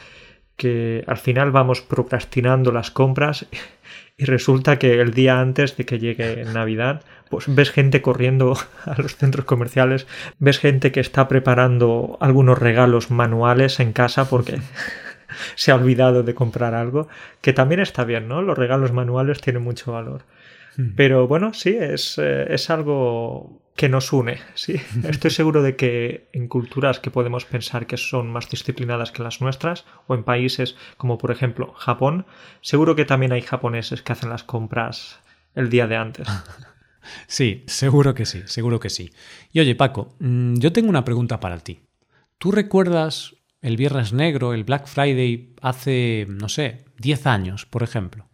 que 0.62 1.02
al 1.08 1.16
final 1.16 1.50
vamos 1.50 1.80
procrastinando 1.80 2.70
las 2.70 2.92
compras 2.92 3.46
y 4.16 4.26
resulta 4.26 4.78
que 4.78 5.00
el 5.00 5.12
día 5.12 5.40
antes 5.40 5.76
de 5.76 5.84
que 5.84 5.98
llegue 5.98 6.44
Navidad, 6.44 7.02
pues 7.28 7.52
ves 7.52 7.72
gente 7.72 8.00
corriendo 8.00 8.56
a 8.84 8.94
los 9.02 9.16
centros 9.16 9.44
comerciales, 9.44 10.06
ves 10.38 10.60
gente 10.60 10.92
que 10.92 11.00
está 11.00 11.26
preparando 11.26 12.16
algunos 12.20 12.60
regalos 12.60 13.10
manuales 13.10 13.80
en 13.80 13.92
casa 13.92 14.30
porque 14.30 14.60
se 15.56 15.72
ha 15.72 15.74
olvidado 15.74 16.22
de 16.22 16.36
comprar 16.36 16.74
algo, 16.74 17.08
que 17.40 17.52
también 17.52 17.80
está 17.80 18.04
bien, 18.04 18.28
¿no? 18.28 18.40
Los 18.40 18.56
regalos 18.56 18.92
manuales 18.92 19.40
tienen 19.40 19.64
mucho 19.64 19.90
valor. 19.90 20.22
Hmm. 20.76 20.90
Pero 20.94 21.26
bueno, 21.26 21.54
sí, 21.54 21.76
es, 21.76 22.18
eh, 22.22 22.54
es 22.54 22.70
algo 22.70 23.61
que 23.76 23.88
nos 23.88 24.12
une, 24.12 24.38
sí. 24.54 24.74
Estoy 25.08 25.30
seguro 25.30 25.62
de 25.62 25.76
que 25.76 26.28
en 26.32 26.48
culturas 26.48 27.00
que 27.00 27.10
podemos 27.10 27.44
pensar 27.44 27.86
que 27.86 27.96
son 27.96 28.30
más 28.30 28.48
disciplinadas 28.48 29.12
que 29.12 29.22
las 29.22 29.40
nuestras, 29.40 29.84
o 30.06 30.14
en 30.14 30.24
países 30.24 30.76
como 30.96 31.18
por 31.18 31.30
ejemplo 31.30 31.72
Japón, 31.74 32.26
seguro 32.60 32.96
que 32.96 33.04
también 33.04 33.32
hay 33.32 33.42
japoneses 33.42 34.02
que 34.02 34.12
hacen 34.12 34.30
las 34.30 34.44
compras 34.44 35.20
el 35.54 35.70
día 35.70 35.86
de 35.86 35.96
antes. 35.96 36.28
Sí, 37.26 37.64
seguro 37.66 38.14
que 38.14 38.26
sí, 38.26 38.42
seguro 38.44 38.78
que 38.78 38.88
sí. 38.88 39.10
Y 39.52 39.58
oye, 39.58 39.74
Paco, 39.74 40.14
mm, 40.20 40.54
yo 40.58 40.72
tengo 40.72 40.88
una 40.88 41.04
pregunta 41.04 41.40
para 41.40 41.58
ti. 41.58 41.80
¿Tú 42.38 42.52
recuerdas 42.52 43.34
el 43.60 43.76
Viernes 43.76 44.12
Negro, 44.12 44.54
el 44.54 44.62
Black 44.62 44.86
Friday, 44.86 45.54
hace, 45.60 46.26
no 46.28 46.48
sé, 46.48 46.84
10 46.98 47.26
años, 47.26 47.66
por 47.66 47.82
ejemplo? 47.82 48.28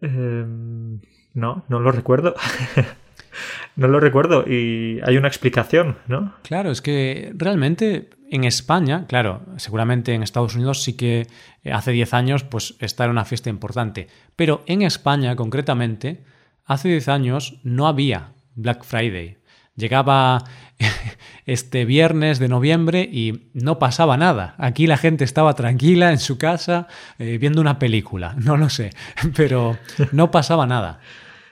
Em, 0.00 1.00
no, 1.34 1.64
no 1.68 1.80
lo 1.80 1.92
recuerdo. 1.92 2.34
no 3.76 3.88
lo 3.88 4.00
recuerdo 4.00 4.44
y 4.46 5.00
hay 5.04 5.16
una 5.16 5.28
explicación, 5.28 5.98
¿no? 6.06 6.34
Claro, 6.42 6.70
es 6.70 6.80
que 6.82 7.32
realmente 7.36 8.10
en 8.30 8.44
España, 8.44 9.06
claro, 9.06 9.42
seguramente 9.56 10.14
en 10.14 10.22
Estados 10.22 10.54
Unidos 10.54 10.82
sí 10.82 10.94
que 10.94 11.26
hace 11.72 11.92
10 11.92 12.14
años 12.14 12.44
pues 12.44 12.74
esta 12.80 13.04
era 13.04 13.12
una 13.12 13.24
fiesta 13.24 13.50
importante, 13.50 14.08
pero 14.36 14.62
en 14.66 14.82
España 14.82 15.36
concretamente, 15.36 16.24
hace 16.64 16.88
10 16.88 17.08
años 17.08 17.60
no 17.62 17.86
había 17.86 18.32
Black 18.54 18.84
Friday. 18.84 19.38
Llegaba 19.76 20.44
este 21.46 21.84
viernes 21.84 22.38
de 22.38 22.48
noviembre 22.48 23.02
y 23.02 23.50
no 23.54 23.78
pasaba 23.78 24.16
nada. 24.16 24.54
Aquí 24.58 24.86
la 24.86 24.96
gente 24.96 25.24
estaba 25.24 25.54
tranquila 25.54 26.10
en 26.10 26.18
su 26.18 26.38
casa 26.38 26.86
eh, 27.18 27.38
viendo 27.38 27.60
una 27.60 27.78
película, 27.78 28.34
no 28.38 28.56
lo 28.56 28.68
sé, 28.68 28.90
pero 29.36 29.76
no 30.12 30.30
pasaba 30.30 30.66
nada. 30.66 31.00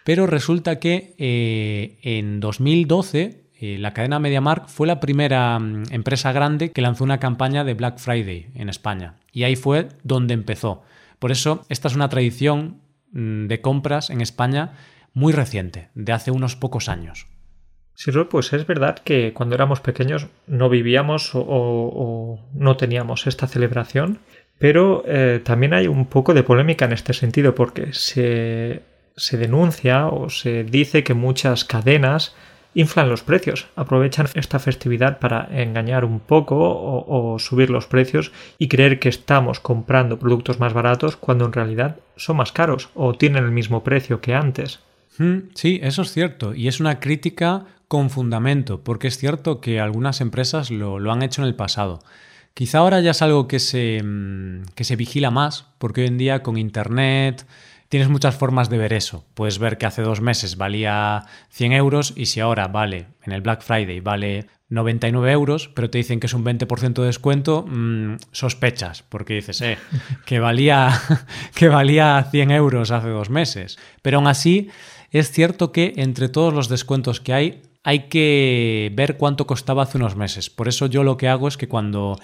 Pero 0.05 0.27
resulta 0.27 0.79
que 0.79 1.15
eh, 1.19 1.99
en 2.03 2.41
2012 2.41 3.43
eh, 3.61 3.79
la 3.79 3.95
cadena 3.95 4.19
MediaMark 4.19 4.69
fue 4.69 4.89
la 4.89 4.99
primera 4.99 5.57
mm, 5.59 5.85
empresa 5.93 6.33
grande 6.33 6.73
que 6.73 6.83
lanzó 6.83 7.05
una 7.05 7.21
campaña 7.21 7.63
de 7.63 7.75
Black 7.75 7.99
Friday 7.99 8.49
en 8.55 8.69
España. 8.69 9.15
Y 9.33 9.45
ahí 9.45 9.55
fue 9.55 9.89
donde 10.03 10.35
empezó. 10.35 10.83
Por 11.21 11.31
eso 11.31 11.65
esta 11.69 11.87
es 11.87 11.95
una 11.95 12.09
tradición 12.09 12.81
mm, 13.13 13.47
de 13.47 13.61
compras 13.61 14.11
en 14.11 14.21
España 14.21 14.73
muy 15.15 15.33
reciente, 15.33 15.91
de 15.95 16.13
hace 16.13 16.33
unos 16.33 16.57
pocos 16.57 16.89
años. 16.89 17.27
Sí, 17.95 18.11
pues 18.29 18.53
es 18.53 18.67
verdad 18.67 18.99
que 18.99 19.33
cuando 19.33 19.55
éramos 19.55 19.81
pequeños 19.81 20.27
no 20.49 20.69
vivíamos 20.69 21.31
o, 21.35 22.41
no 22.55 22.77
teníamos 22.77 23.29
esta 23.29 23.47
celebración, 23.47 24.19
pero 24.59 25.05
eh, 25.07 25.41
también 25.45 25.75
hay 25.75 25.87
un 25.87 26.07
poco 26.07 26.35
de 26.35 26.43
polémica 26.43 26.87
en 26.87 26.93
este 26.93 27.13
sentido 27.13 27.55
porque 27.55 27.93
se, 27.93 28.83
se 29.17 29.37
denuncia 29.37 30.07
o 30.07 30.31
se 30.31 30.65
dice 30.65 31.05
que 31.05 31.15
muchas 31.15 31.65
cadenas 31.65 32.35
inflan 32.75 33.09
los 33.09 33.23
precios, 33.23 33.67
aprovechan 33.77 34.29
esta 34.35 34.59
festividad 34.59 35.19
para 35.19 35.49
engañar 35.53 36.05
un 36.05 36.21
poco 36.21 36.57
o, 36.59 37.39
subir 37.39 37.71
los 37.71 37.87
precios 37.87 38.33
y 38.59 38.69
creer 38.69 38.99
que 38.99 39.09
estamos 39.09 39.61
comprando 39.61 40.19
productos 40.19 40.59
más 40.59 40.73
baratos 40.73 41.17
cuando 41.17 41.45
en 41.45 41.53
realidad 41.53 41.97
son 42.17 42.39
más 42.39 42.53
caros 42.53 42.89
o 42.95 43.15
tienen 43.15 43.45
el 43.45 43.51
mismo 43.51 43.85
precio 43.85 44.21
que 44.21 44.35
antes. 44.35 44.81
Mm, 45.19 45.51
sí, 45.55 45.81
eso 45.83 46.03
es 46.03 46.13
cierto 46.13 46.55
y 46.55 46.69
es 46.69 46.81
una 46.81 47.01
crítica 47.01 47.67
con 47.89 48.09
fundamento, 48.09 48.83
porque 48.83 49.09
es 49.09 49.19
cierto 49.19 49.61
que 49.61 49.79
algunas 49.79 50.23
empresas 50.23 50.71
lo, 50.71 50.97
han 51.13 51.23
hecho 51.23 51.43
en 51.43 51.49
el 51.49 51.55
pasado. 51.55 52.03
Quizá 52.55 52.79
ahora 52.79 53.01
ya 53.01 53.11
es 53.11 53.21
algo 53.21 53.49
que 53.49 53.59
se, 53.59 54.03
mm, 54.03 54.65
que 54.75 54.85
se 54.85 54.97
vigila 54.97 55.31
más, 55.31 55.67
porque 55.79 56.03
hoy 56.03 56.07
en 56.07 56.17
día 56.17 56.43
con 56.43 56.57
Internet 56.57 57.47
tienes 57.93 58.09
muchas 58.09 58.35
formas 58.35 58.71
de 58.71 58.79
ver 58.79 58.95
eso. 58.95 59.27
Puedes 59.35 59.59
ver 59.59 59.77
que 59.77 59.85
hace 59.85 60.01
dos 60.01 60.23
meses 60.23 60.57
valía 60.57 61.27
100 61.51 61.73
euros 61.73 62.15
y 62.17 62.25
si 62.25 62.41
ahora 62.41 62.67
vale, 62.69 63.09
en 63.23 63.35
el 63.35 63.43
Black 63.43 63.61
Friday, 63.61 64.01
vale 64.01 64.47
99 64.71 65.31
euros, 65.31 65.69
pero 65.75 65.91
te 65.91 65.99
dicen 65.99 66.19
que 66.19 66.27
es 66.27 66.33
un 66.33 66.43
20% 66.43 67.03
de 67.03 67.07
descuento, 67.07 67.67
mm, 67.69 68.15
sospechas, 68.31 69.03
porque 69.03 69.35
dices, 69.35 69.61
eh, 69.61 69.77
que 70.25 70.41
valía, 70.41 70.89
que 71.55 71.69
valía 71.69 72.27
100 72.31 72.53
euros 72.53 72.91
hace 72.93 73.09
dos 73.09 73.29
meses. 73.29 73.79
Pero 74.01 74.17
aún 74.17 74.27
así, 74.27 74.71
es 75.11 75.31
cierto 75.31 75.71
que 75.71 75.93
entre 75.97 76.31
todos 76.31 76.55
los 76.55 76.71
descuentos 76.71 77.21
que 77.21 77.35
hay, 77.35 77.63
hay 77.85 78.09
que 78.09 78.91
ver 78.95 79.19
cuánto 79.19 79.47
costaba 79.47 79.83
hace 79.83 79.99
unos 79.99 80.17
meses. 80.17 80.49
Por 80.49 80.67
eso 80.67 80.87
yo 80.87 81.05
lo 81.05 81.19
que 81.19 81.29
hago 81.29 81.47
es 81.47 81.59
que 81.59 81.69
cuando 81.69 82.19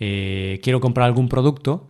eh, 0.00 0.58
quiero 0.64 0.80
comprar 0.80 1.06
algún 1.06 1.28
producto, 1.28 1.86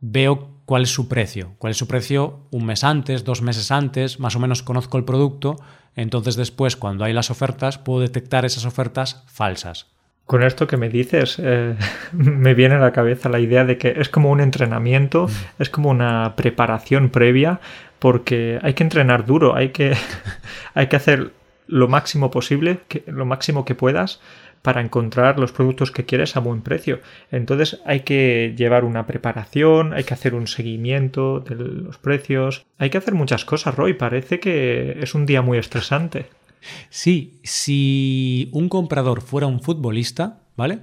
veo 0.00 0.50
cuál 0.64 0.82
es 0.82 0.90
su 0.90 1.08
precio. 1.08 1.54
Cuál 1.58 1.72
es 1.72 1.76
su 1.76 1.86
precio 1.86 2.40
un 2.50 2.66
mes 2.66 2.84
antes, 2.84 3.24
dos 3.24 3.42
meses 3.42 3.70
antes, 3.70 4.20
más 4.20 4.36
o 4.36 4.40
menos 4.40 4.62
conozco 4.62 4.98
el 4.98 5.04
producto, 5.04 5.56
entonces 5.94 6.36
después 6.36 6.76
cuando 6.76 7.04
hay 7.04 7.12
las 7.12 7.30
ofertas 7.30 7.78
puedo 7.78 8.00
detectar 8.00 8.44
esas 8.44 8.64
ofertas 8.64 9.24
falsas. 9.26 9.86
Con 10.26 10.42
esto 10.42 10.66
que 10.66 10.78
me 10.78 10.88
dices, 10.88 11.36
eh, 11.38 11.76
me 12.12 12.54
viene 12.54 12.76
a 12.76 12.80
la 12.80 12.92
cabeza 12.92 13.28
la 13.28 13.40
idea 13.40 13.64
de 13.64 13.76
que 13.76 13.94
es 13.98 14.08
como 14.08 14.30
un 14.30 14.40
entrenamiento, 14.40 15.26
mm. 15.28 15.62
es 15.62 15.70
como 15.70 15.90
una 15.90 16.34
preparación 16.36 17.10
previa, 17.10 17.60
porque 17.98 18.58
hay 18.62 18.74
que 18.74 18.82
entrenar 18.82 19.26
duro, 19.26 19.54
hay 19.54 19.70
que, 19.70 19.94
hay 20.74 20.86
que 20.86 20.96
hacer 20.96 21.32
lo 21.66 21.88
máximo 21.88 22.30
posible, 22.30 22.80
lo 23.06 23.24
máximo 23.24 23.64
que 23.64 23.74
puedas 23.74 24.20
para 24.64 24.80
encontrar 24.80 25.38
los 25.38 25.52
productos 25.52 25.90
que 25.90 26.06
quieres 26.06 26.36
a 26.36 26.40
buen 26.40 26.62
precio. 26.62 27.00
Entonces 27.30 27.82
hay 27.84 28.00
que 28.00 28.54
llevar 28.56 28.86
una 28.86 29.06
preparación, 29.06 29.92
hay 29.92 30.04
que 30.04 30.14
hacer 30.14 30.34
un 30.34 30.46
seguimiento 30.46 31.40
de 31.40 31.54
los 31.54 31.98
precios, 31.98 32.64
hay 32.78 32.88
que 32.88 32.96
hacer 32.96 33.12
muchas 33.12 33.44
cosas, 33.44 33.74
Roy. 33.74 33.92
Parece 33.92 34.40
que 34.40 34.96
es 35.02 35.14
un 35.14 35.26
día 35.26 35.42
muy 35.42 35.58
estresante. 35.58 36.30
Sí, 36.88 37.40
si 37.42 38.48
un 38.52 38.70
comprador 38.70 39.20
fuera 39.20 39.46
un 39.46 39.60
futbolista, 39.60 40.40
¿vale? 40.56 40.78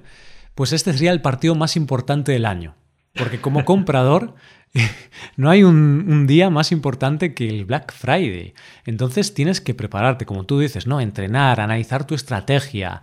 Pues 0.54 0.72
este 0.72 0.92
sería 0.92 1.10
el 1.10 1.20
partido 1.20 1.56
más 1.56 1.74
importante 1.74 2.30
del 2.30 2.46
año. 2.46 2.76
Porque 3.14 3.40
como 3.40 3.64
comprador 3.64 4.34
no 5.36 5.50
hay 5.50 5.64
un, 5.64 6.28
día 6.28 6.50
más 6.50 6.70
importante 6.70 7.34
que 7.34 7.48
el 7.48 7.64
Black 7.64 7.92
Friday. 7.92 8.54
Entonces 8.86 9.34
tienes 9.34 9.60
que 9.60 9.74
prepararte, 9.74 10.24
como 10.24 10.44
tú 10.44 10.60
dices, 10.60 10.86
¿no? 10.86 11.00
Entrenar, 11.00 11.60
analizar 11.60 12.06
tu 12.06 12.14
estrategia. 12.14 13.02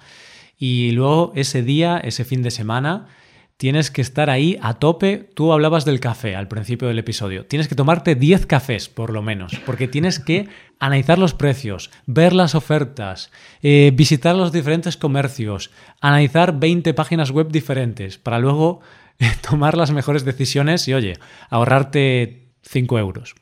Y 0.60 0.92
luego 0.92 1.32
ese 1.36 1.64
día, 1.64 1.98
ese 1.98 2.26
fin 2.26 2.44
de 2.44 2.52
semana, 2.52 3.08
tienes 3.56 3.92
que 3.92 4.02
estar 4.02 4.30
ahí 4.30 4.60
a 4.62 4.74
tope. 4.76 5.30
Tú 5.34 5.54
hablabas 5.54 5.86
del 5.86 6.02
café 6.02 6.36
al 6.36 6.50
principio 6.50 6.90
del 6.90 7.00
episodio. 7.00 7.46
Tienes 7.46 7.70
que 7.70 7.76
tomarte 7.76 8.16
10 8.16 8.46
cafés, 8.46 8.90
por 8.90 9.12
lo 9.12 9.22
menos, 9.22 9.54
porque 9.66 9.88
tienes 9.88 10.20
que 10.20 10.50
analizar 10.80 11.18
los 11.18 11.34
precios, 11.34 11.92
ver 12.06 12.34
las 12.34 12.56
ofertas, 12.56 13.32
eh, 13.62 13.92
visitar 13.94 14.36
los 14.36 14.52
diferentes 14.52 14.98
comercios, 14.98 15.72
analizar 16.02 16.60
20 16.60 16.94
páginas 16.94 17.32
web 17.32 17.48
diferentes, 17.50 18.18
para 18.18 18.40
luego 18.40 18.82
tomar 19.50 19.78
las 19.78 19.92
mejores 19.92 20.26
decisiones 20.26 20.90
y, 20.90 20.94
oye, 20.94 21.14
ahorrarte 21.50 22.50
5 22.64 23.00
euros. 23.00 23.34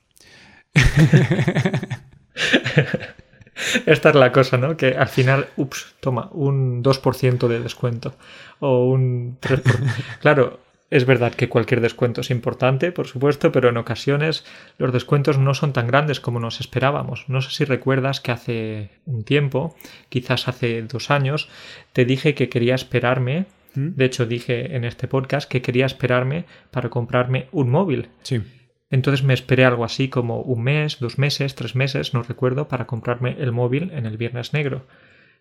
Esta 3.85 4.09
es 4.09 4.15
la 4.15 4.31
cosa, 4.31 4.57
¿no? 4.57 4.77
Que 4.77 4.95
al 4.95 5.07
final, 5.07 5.47
ups, 5.57 5.95
toma 5.99 6.29
un 6.31 6.83
2% 6.83 7.47
de 7.47 7.59
descuento 7.59 8.15
o 8.59 8.85
un 8.87 9.37
3%. 9.39 9.61
claro, 10.21 10.59
es 10.89 11.05
verdad 11.05 11.33
que 11.33 11.49
cualquier 11.49 11.81
descuento 11.81 12.21
es 12.21 12.31
importante, 12.31 12.91
por 12.91 13.07
supuesto, 13.07 13.51
pero 13.51 13.69
en 13.69 13.77
ocasiones 13.77 14.45
los 14.77 14.93
descuentos 14.93 15.37
no 15.37 15.53
son 15.53 15.73
tan 15.73 15.87
grandes 15.87 16.19
como 16.19 16.39
nos 16.39 16.59
esperábamos. 16.59 17.25
No 17.27 17.41
sé 17.41 17.51
si 17.51 17.65
recuerdas 17.65 18.21
que 18.21 18.31
hace 18.31 18.89
un 19.05 19.23
tiempo, 19.23 19.75
quizás 20.09 20.47
hace 20.47 20.81
dos 20.83 21.11
años, 21.11 21.49
te 21.93 22.05
dije 22.05 22.35
que 22.35 22.49
quería 22.49 22.75
esperarme 22.75 23.47
de 23.77 24.05
hecho, 24.05 24.25
dije 24.25 24.75
en 24.75 24.85
este 24.85 25.07
podcast 25.07 25.47
que 25.47 25.61
quería 25.61 25.85
esperarme 25.85 26.45
para 26.71 26.89
comprarme 26.89 27.47
un 27.51 27.69
móvil. 27.69 28.09
Sí. 28.23 28.41
Entonces 28.89 29.23
me 29.23 29.33
esperé 29.33 29.65
algo 29.65 29.83
así 29.83 30.07
como 30.07 30.41
un 30.41 30.63
mes, 30.63 30.99
dos 30.99 31.17
meses, 31.17 31.55
tres 31.55 31.75
meses, 31.75 32.13
no 32.13 32.23
recuerdo, 32.23 32.67
para 32.67 32.87
comprarme 32.87 33.35
el 33.39 33.51
móvil 33.51 33.91
en 33.93 34.05
el 34.05 34.17
Viernes 34.17 34.53
Negro. 34.53 34.85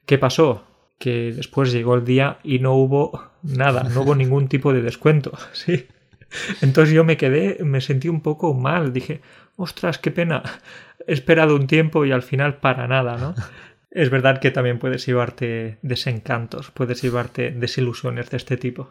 ¿Qué 0.05 0.19
pasó? 0.19 0.65
Que 0.99 1.33
después 1.33 1.73
llegó 1.73 1.95
el 1.95 2.05
día 2.05 2.39
y 2.43 2.59
no 2.59 2.75
hubo 2.75 3.31
nada, 3.43 3.85
no 3.85 4.03
hubo 4.03 4.15
ningún 4.15 4.49
tipo 4.55 4.73
de 4.73 4.83
descuento. 4.83 5.33
Sí. 5.53 5.87
Entonces 6.61 6.93
yo 6.93 7.05
me 7.05 7.17
quedé, 7.17 7.63
me 7.63 7.81
sentí 7.81 8.09
un 8.09 8.21
poco 8.21 8.53
mal. 8.53 8.93
Dije, 8.93 9.21
ostras, 9.55 9.99
qué 9.99 10.11
pena. 10.11 10.43
He 11.07 11.13
esperado 11.13 11.55
un 11.55 11.69
tiempo 11.69 12.05
y 12.05 12.11
al 12.11 12.23
final 12.23 12.57
para 12.57 12.89
nada, 12.89 13.17
¿no? 13.17 13.35
es 13.97 14.11
verdad 14.11 14.41
que 14.41 14.51
también 14.51 14.79
puedes 14.79 15.07
llevarte 15.07 15.79
desencantos, 15.83 16.71
puedes 16.73 17.01
llevarte 17.01 17.53
desilusiones 17.53 18.29
de 18.29 18.37
este 18.37 18.57
tipo. 18.57 18.91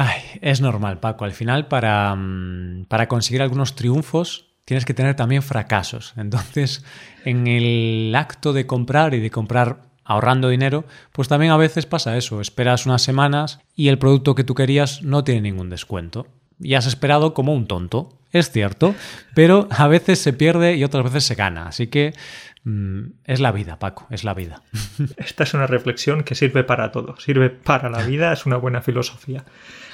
Ay, 0.00 0.20
es 0.42 0.60
normal, 0.60 1.00
Paco. 1.00 1.24
Al 1.24 1.32
final, 1.32 1.66
para, 1.66 2.14
mm, 2.14 2.84
para 2.84 3.08
conseguir 3.08 3.42
algunos 3.42 3.74
triunfos, 3.74 4.46
tienes 4.64 4.84
que 4.84 4.94
tener 4.94 5.16
también 5.16 5.42
fracasos. 5.42 6.14
Entonces, 6.16 6.84
en 7.24 7.48
el 7.48 8.14
acto 8.14 8.52
de 8.52 8.64
comprar 8.64 9.14
y 9.14 9.18
de 9.18 9.32
comprar 9.32 9.82
ahorrando 10.04 10.50
dinero, 10.50 10.84
pues 11.10 11.26
también 11.26 11.50
a 11.50 11.56
veces 11.56 11.84
pasa 11.86 12.16
eso. 12.16 12.40
Esperas 12.40 12.86
unas 12.86 13.02
semanas 13.02 13.58
y 13.74 13.88
el 13.88 13.98
producto 13.98 14.36
que 14.36 14.44
tú 14.44 14.54
querías 14.54 15.02
no 15.02 15.24
tiene 15.24 15.40
ningún 15.40 15.68
descuento. 15.68 16.28
y 16.60 16.74
has 16.74 16.86
esperado 16.86 17.34
como 17.34 17.52
un 17.52 17.66
tonto. 17.66 18.16
Es 18.30 18.52
cierto, 18.52 18.94
pero 19.34 19.68
a 19.70 19.88
veces 19.88 20.20
se 20.20 20.32
pierde 20.32 20.76
y 20.76 20.84
otras 20.84 21.04
veces 21.04 21.24
se 21.24 21.34
gana. 21.34 21.66
Así 21.66 21.88
que 21.88 22.14
mm, 22.62 23.02
es 23.24 23.40
la 23.40 23.50
vida, 23.50 23.80
Paco, 23.80 24.06
es 24.10 24.22
la 24.22 24.34
vida. 24.34 24.62
Esta 25.16 25.42
es 25.42 25.54
una 25.54 25.66
reflexión 25.66 26.22
que 26.22 26.36
sirve 26.36 26.62
para 26.62 26.92
todo. 26.92 27.18
Sirve 27.18 27.50
para 27.50 27.90
la 27.90 28.02
vida, 28.02 28.32
es 28.32 28.46
una 28.46 28.58
buena 28.58 28.80
filosofía. 28.80 29.44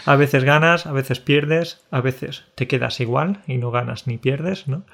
A 0.07 0.17
veces 0.17 0.45
ganas, 0.45 0.87
a 0.87 0.93
veces 0.93 1.21
pierdes, 1.21 1.85
a 1.91 2.01
veces 2.01 2.45
te 2.55 2.67
quedas 2.67 3.01
igual 3.01 3.41
y 3.47 3.57
no 3.57 3.71
ganas 3.71 4.07
ni 4.07 4.19
pierdes, 4.19 4.69
¿no? 4.69 4.85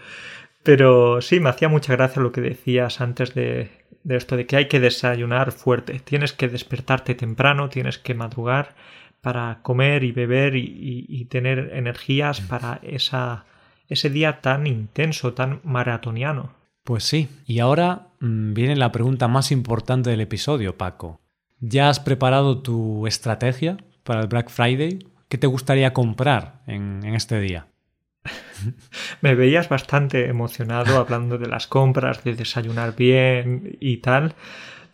Pero 0.63 1.21
sí, 1.21 1.41
me 1.41 1.49
hacía 1.49 1.69
mucha 1.69 1.95
gracia 1.95 2.23
lo 2.23 2.33
que 2.33 2.43
decías 2.43 3.01
antes 3.01 3.35
de, 3.35 3.71
de 4.05 4.17
esto 4.17 4.37
de 4.37 4.47
que 4.47 4.57
hay 4.57 4.69
que 4.69 4.81
desayunar 4.81 5.53
fuerte. 5.53 6.01
Tienes 6.01 6.33
que 6.33 6.49
despertarte 6.49 7.15
temprano, 7.15 7.69
tienes 7.69 7.99
que 7.99 8.15
madrugar 8.15 8.75
para 9.21 9.61
comer 9.63 10.05
y 10.05 10.13
beber 10.13 10.57
y, 10.57 11.25
tener 11.27 11.71
energías 11.75 12.41
para 12.41 12.81
esa, 12.83 13.45
ese 13.89 14.11
día 14.11 14.41
tan 14.41 14.67
intenso, 14.67 15.35
tan 15.35 15.61
maratoniano. 15.63 16.55
Pues 16.85 17.05
sí, 17.05 17.29
y 17.47 17.59
ahora 17.59 18.09
mm, 18.21 18.55
viene 18.55 18.77
la 18.77 18.93
pregunta 18.93 19.29
más 19.29 19.53
importante 19.53 20.11
del 20.11 20.23
episodio, 20.23 20.77
Paco. 20.79 21.21
¿Ya 21.61 21.91
has 21.91 22.01
preparado 22.01 22.63
tu 22.63 23.07
estrategia 23.07 23.77
para 24.05 24.21
el 24.23 24.29
Black 24.29 24.51
Friday? 24.51 24.99
¿Qué 25.29 25.39
te 25.39 25.47
gustaría 25.47 25.93
comprar 25.93 26.63
en, 26.67 27.01
en 27.05 27.15
este 27.15 27.41
día? 27.41 27.67
Me 29.21 29.35
veías 29.35 29.69
bastante 29.69 30.29
emocionado 30.29 30.99
hablando 30.99 31.39
de 31.39 31.49
las 31.49 31.67
compras, 31.67 32.25
de 32.25 32.35
desayunar 32.35 32.97
bien 32.97 33.77
y 33.81 33.99
tal 33.99 34.35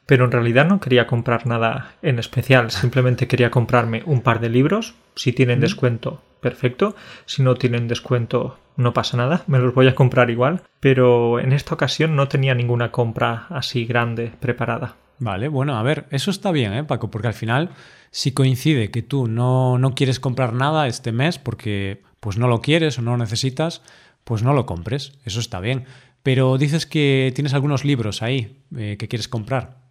pero 0.06 0.25
en 0.25 0.32
realidad 0.32 0.66
no 0.66 0.80
quería 0.80 1.06
comprar 1.06 1.46
nada 1.46 1.94
en 2.00 2.18
especial, 2.18 2.70
simplemente 2.70 3.26
quería 3.26 3.50
comprarme 3.50 4.02
un 4.06 4.22
par 4.22 4.40
de 4.40 4.48
libros, 4.48 4.94
si 5.16 5.32
tienen 5.32 5.60
descuento, 5.60 6.22
perfecto, 6.40 6.94
si 7.26 7.42
no 7.42 7.56
tienen 7.56 7.88
descuento, 7.88 8.58
no 8.76 8.94
pasa 8.94 9.16
nada, 9.16 9.42
me 9.48 9.58
los 9.58 9.75
voy 9.75 9.88
a 9.88 9.96
comprar 9.96 10.30
igual, 10.30 10.62
pero 10.78 11.40
en 11.40 11.52
esta 11.52 11.75
ocasión 11.75 12.14
no 12.14 12.28
tenía 12.28 12.54
ninguna 12.54 12.92
compra 12.92 13.46
así 13.50 13.84
grande 13.84 14.32
preparada. 14.38 14.94
Vale, 15.18 15.49
bueno, 15.49 15.76
a 15.76 15.82
ver, 15.82 16.06
eso 16.11 16.30
está 16.30 16.52
bien, 16.52 16.73
¿eh, 16.75 16.85
Paco? 16.85 17.11
Porque 17.11 17.28
al 17.28 17.35
final, 17.35 17.70
si 18.11 18.32
coincide 18.32 18.90
que 18.90 19.02
tú 19.02 19.28
no, 19.28 19.78
no 19.78 19.94
quieres 19.94 20.20
comprar 20.20 20.52
nada 20.52 20.87
este 20.87 21.12
mes 21.12 21.38
porque 21.38 22.02
pues 22.20 22.38
no 22.38 22.49
lo 22.49 22.61
quieres 22.61 22.99
o 22.99 23.02
no 23.02 23.12
lo 23.12 23.18
necesitas, 23.18 23.82
pues 24.25 24.42
no 24.42 24.52
lo 24.52 24.66
compres, 24.66 25.18
eso 25.25 25.40
está 25.40 25.61
bien. 25.61 25.85
Pero 26.23 26.58
dices 26.58 26.87
que 26.87 27.32
tienes 27.35 27.54
algunos 27.54 27.85
libros 27.85 28.23
ahí 28.23 28.58
eh, 28.76 28.96
que 28.99 29.08
quieres 29.08 29.28
comprar. 29.28 29.87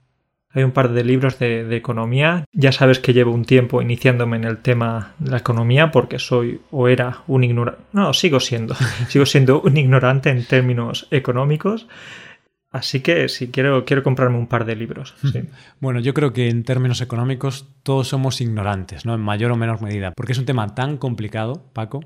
Hay 0.51 0.63
un 0.63 0.71
par 0.71 0.93
de 0.93 1.03
libros 1.03 1.37
de, 1.39 1.75
economía. 1.75 2.45
Ya 2.53 2.71
sabes 2.71 2.99
que 2.99 3.13
llevo 3.13 3.31
un 3.31 3.43
tiempo 3.43 3.81
iniciándome 3.81 4.37
en 4.37 4.45
el 4.45 4.59
tema 4.59 5.13
de 5.19 5.31
la 5.31 5.37
economía 5.37 5.91
porque 5.91 6.17
soy 6.17 6.61
o 6.71 6.87
era 6.87 7.23
un 7.27 7.43
ignorante. 7.43 7.81
No, 7.91 8.13
sigo 8.13 8.39
siendo. 8.39 8.75
sigo 9.09 9.25
siendo 9.25 9.61
un 9.61 9.75
ignorante 9.75 10.29
en 10.29 10.45
términos 10.45 11.07
económicos. 11.11 11.87
Así 12.75 12.99
que 12.99 13.29
sí, 13.29 13.47
quiero, 13.47 13.85
quiero 13.85 14.03
comprarme 14.03 14.37
un 14.37 14.47
par 14.47 14.65
de 14.65 14.75
libros. 14.75 15.15
Bueno, 15.79 16.01
yo 16.01 16.13
creo 16.13 16.33
que 16.33 16.49
en 16.49 16.63
términos 16.63 16.99
económicos 16.99 17.69
todos 17.83 18.09
somos 18.09 18.41
ignorantes, 18.41 19.05
¿no? 19.05 19.13
En 19.13 19.21
mayor 19.21 19.51
o 19.51 19.55
menor 19.55 19.81
medida, 19.81 20.11
porque 20.13 20.33
es 20.33 20.39
un 20.39 20.45
tema 20.45 20.75
tan 20.75 20.97
complicado, 20.97 21.69
Paco. 21.71 22.01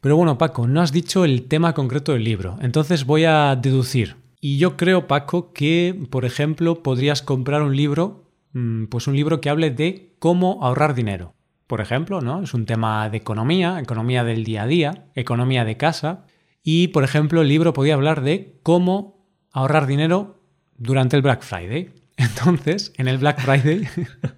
Pero 0.00 0.16
bueno, 0.16 0.38
Paco, 0.38 0.66
no 0.66 0.80
has 0.80 0.92
dicho 0.92 1.26
el 1.26 1.46
tema 1.46 1.74
concreto 1.74 2.12
del 2.12 2.24
libro, 2.24 2.56
entonces 2.62 3.04
voy 3.04 3.24
a 3.24 3.54
deducir. 3.56 4.16
Y 4.40 4.56
yo 4.56 4.78
creo, 4.78 5.06
Paco, 5.06 5.52
que, 5.52 6.06
por 6.10 6.24
ejemplo, 6.24 6.82
podrías 6.82 7.20
comprar 7.20 7.60
un 7.62 7.76
libro, 7.76 8.30
mm, 8.52 8.86
pues 8.86 9.06
un 9.06 9.16
libro 9.16 9.42
que 9.42 9.50
hable 9.50 9.70
de 9.72 10.16
cómo 10.20 10.60
ahorrar 10.62 10.94
dinero. 10.94 11.34
Por 11.66 11.82
ejemplo, 11.82 12.22
¿no? 12.22 12.42
Es 12.42 12.54
un 12.54 12.64
tema 12.64 13.10
de 13.10 13.18
economía, 13.18 13.78
economía 13.78 14.24
del 14.24 14.44
día 14.44 14.62
a 14.62 14.66
día, 14.66 15.06
economía 15.14 15.66
de 15.66 15.76
casa. 15.76 16.24
Y, 16.62 16.88
por 16.88 17.04
ejemplo, 17.04 17.42
el 17.42 17.48
libro 17.48 17.74
podría 17.74 17.94
hablar 17.94 18.22
de 18.22 18.58
cómo 18.62 19.14
ahorrar 19.54 19.86
dinero 19.86 20.42
durante 20.76 21.16
el 21.16 21.22
Black 21.22 21.42
Friday. 21.42 21.94
Entonces, 22.18 22.92
en 22.98 23.08
el 23.08 23.16
Black 23.16 23.40
Friday 23.40 23.88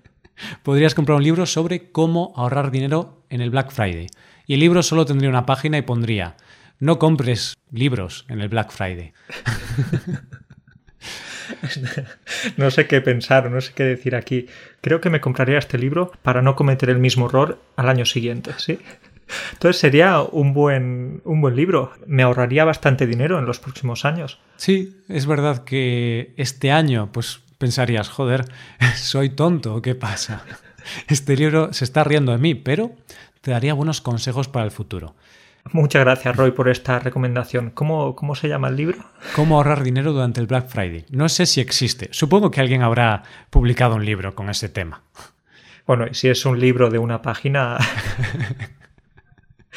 podrías 0.63 0.95
comprar 0.95 1.17
un 1.17 1.25
libro 1.25 1.47
sobre 1.47 1.91
cómo 1.91 2.33
ahorrar 2.37 2.71
dinero 2.71 3.25
en 3.31 3.41
el 3.41 3.51
Black 3.51 3.73
Friday. 3.73 4.07
Y 4.47 4.55
el 4.55 4.61
libro 4.61 4.85
solo 4.85 5.05
tendría 5.05 5.31
una 5.31 5.47
página 5.47 5.79
y 5.79 5.83
pondría 5.83 6.37
no 6.79 6.99
compres 6.99 7.57
libros 7.73 8.27
en 8.29 8.41
el 8.43 8.49
Black 8.49 8.71
Friday. 8.71 9.13
no 12.59 12.71
sé 12.71 12.87
qué 12.87 13.01
pensar, 13.01 13.51
no 13.51 13.61
sé 13.63 13.73
qué 13.75 13.85
decir 13.85 14.15
aquí. 14.15 14.47
Creo 14.83 15.01
que 15.01 15.09
me 15.09 15.23
compraría 15.23 15.59
este 15.59 15.79
libro 15.79 16.13
para 16.23 16.43
no 16.43 16.55
cometer 16.55 16.91
el 16.91 16.99
mismo 16.99 17.27
error 17.27 17.59
al 17.77 17.89
año 17.89 18.05
siguiente, 18.05 18.53
¿sí? 18.59 18.79
Entonces 19.53 19.81
sería 19.81 20.21
un 20.21 20.53
buen, 20.53 21.21
un 21.25 21.41
buen 21.41 21.57
libro. 21.57 21.93
Me 22.07 22.23
ahorraría 22.23 22.65
bastante 22.65 23.07
dinero 23.07 23.39
en 23.39 23.47
los 23.47 23.59
próximos 23.59 24.05
años. 24.05 24.39
Sí, 24.57 24.97
es 25.09 25.27
verdad 25.27 25.65
que 25.65 26.35
este 26.37 26.71
año, 26.71 27.11
pues 27.13 27.41
pensarías, 27.59 28.09
joder, 28.09 28.45
soy 28.97 29.31
tonto, 29.31 29.83
¿qué 29.83 29.95
pasa? 29.95 30.45
Este 31.09 31.35
libro 31.35 31.73
se 31.73 31.85
está 31.85 32.05
riendo 32.05 32.31
de 32.31 32.39
mí, 32.39 32.55
pero 32.55 32.93
te 33.41 33.51
daría 33.51 33.75
buenos 33.75 34.01
consejos 34.01 34.47
para 34.47 34.65
el 34.65 34.71
futuro. 34.71 35.17
Muchas 35.73 36.05
gracias, 36.05 36.37
Roy, 36.37 36.53
por 36.53 36.69
esta 36.69 37.01
recomendación. 37.01 37.71
¿Cómo, 37.71 38.15
¿Cómo 38.15 38.37
se 38.37 38.49
llama 38.49 38.69
el 38.69 38.77
libro? 38.77 38.99
Cómo 39.35 39.57
ahorrar 39.57 39.83
dinero 39.83 40.13
durante 40.13 40.41
el 40.41 40.47
Black 40.47 40.69
Friday. 40.69 41.05
No 41.11 41.29
sé 41.29 41.45
si 41.47 41.61
existe. 41.61 42.09
Supongo 42.13 42.53
que 42.53 42.61
alguien 42.61 42.83
habrá 42.83 43.25
publicado 43.51 43.97
un 43.97 44.05
libro 44.05 44.35
con 44.37 44.49
ese 44.49 44.69
tema. 44.69 45.03
Bueno, 45.87 46.07
si 46.13 46.29
es 46.29 46.45
un 46.47 46.59
libro 46.59 46.91
de 46.91 46.99
una 46.99 47.23
página, 47.23 47.79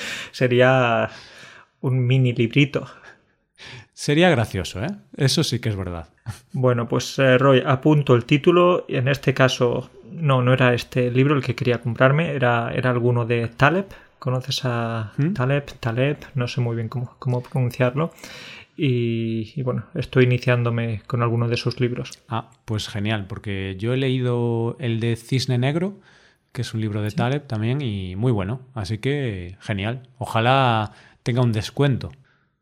sería 0.32 1.10
un 1.82 2.06
mini 2.06 2.34
librito. 2.34 2.88
Sería 3.94 4.30
gracioso, 4.30 4.84
¿eh? 4.84 4.90
Eso 5.18 5.44
sí 5.44 5.60
que 5.60 5.70
es 5.70 5.76
verdad. 5.76 6.08
Bueno, 6.54 6.88
pues 6.88 7.20
eh, 7.20 7.38
Roy, 7.38 7.62
apunto 7.66 8.16
el 8.16 8.26
título. 8.26 8.86
En 8.88 9.10
este 9.10 9.34
caso, 9.34 9.90
no, 10.12 10.42
no 10.42 10.54
era 10.54 10.74
este 10.74 11.12
libro 11.12 11.36
el 11.36 11.44
que 11.44 11.56
quería 11.56 11.80
comprarme, 11.82 12.32
era, 12.32 12.72
era 12.74 12.92
alguno 12.92 13.26
de 13.26 13.48
Taleb, 13.50 13.88
¿Conoces 14.20 14.66
a 14.66 15.14
¿Mm? 15.18 15.32
Taleb? 15.32 15.66
Taleb, 15.80 16.18
no 16.36 16.48
sé 16.48 16.60
muy 16.60 16.76
bien 16.76 16.90
cómo, 16.90 17.16
cómo 17.20 17.42
pronunciarlo. 17.42 18.12
Y, 18.82 19.62
bueno, 19.64 19.86
estoy 19.94 20.24
iniciándome 20.24 21.02
con 21.06 21.22
alguno 21.22 21.50
de 21.50 21.58
sus 21.58 21.82
libros. 21.82 22.12
Ah, 22.30 22.50
pues 22.64 22.88
genial, 22.88 23.26
porque 23.28 23.76
yo 23.78 23.94
he 23.94 23.98
leído 23.98 24.78
el 24.80 25.02
de 25.02 25.18
Cisne 25.18 25.58
Negro, 25.58 25.96
que 26.52 26.62
es 26.62 26.74
un 26.74 26.82
libro 26.82 27.02
de 27.02 27.12
Taleb 27.12 27.48
también, 27.48 27.82
y 27.82 28.16
muy 28.16 28.32
bueno. 28.32 28.62
Así 28.74 28.98
que 28.98 29.58
genial. 29.60 30.10
Ojalá 30.18 30.92
tenga 31.24 31.42
un 31.42 31.52
descuento. 31.52 32.12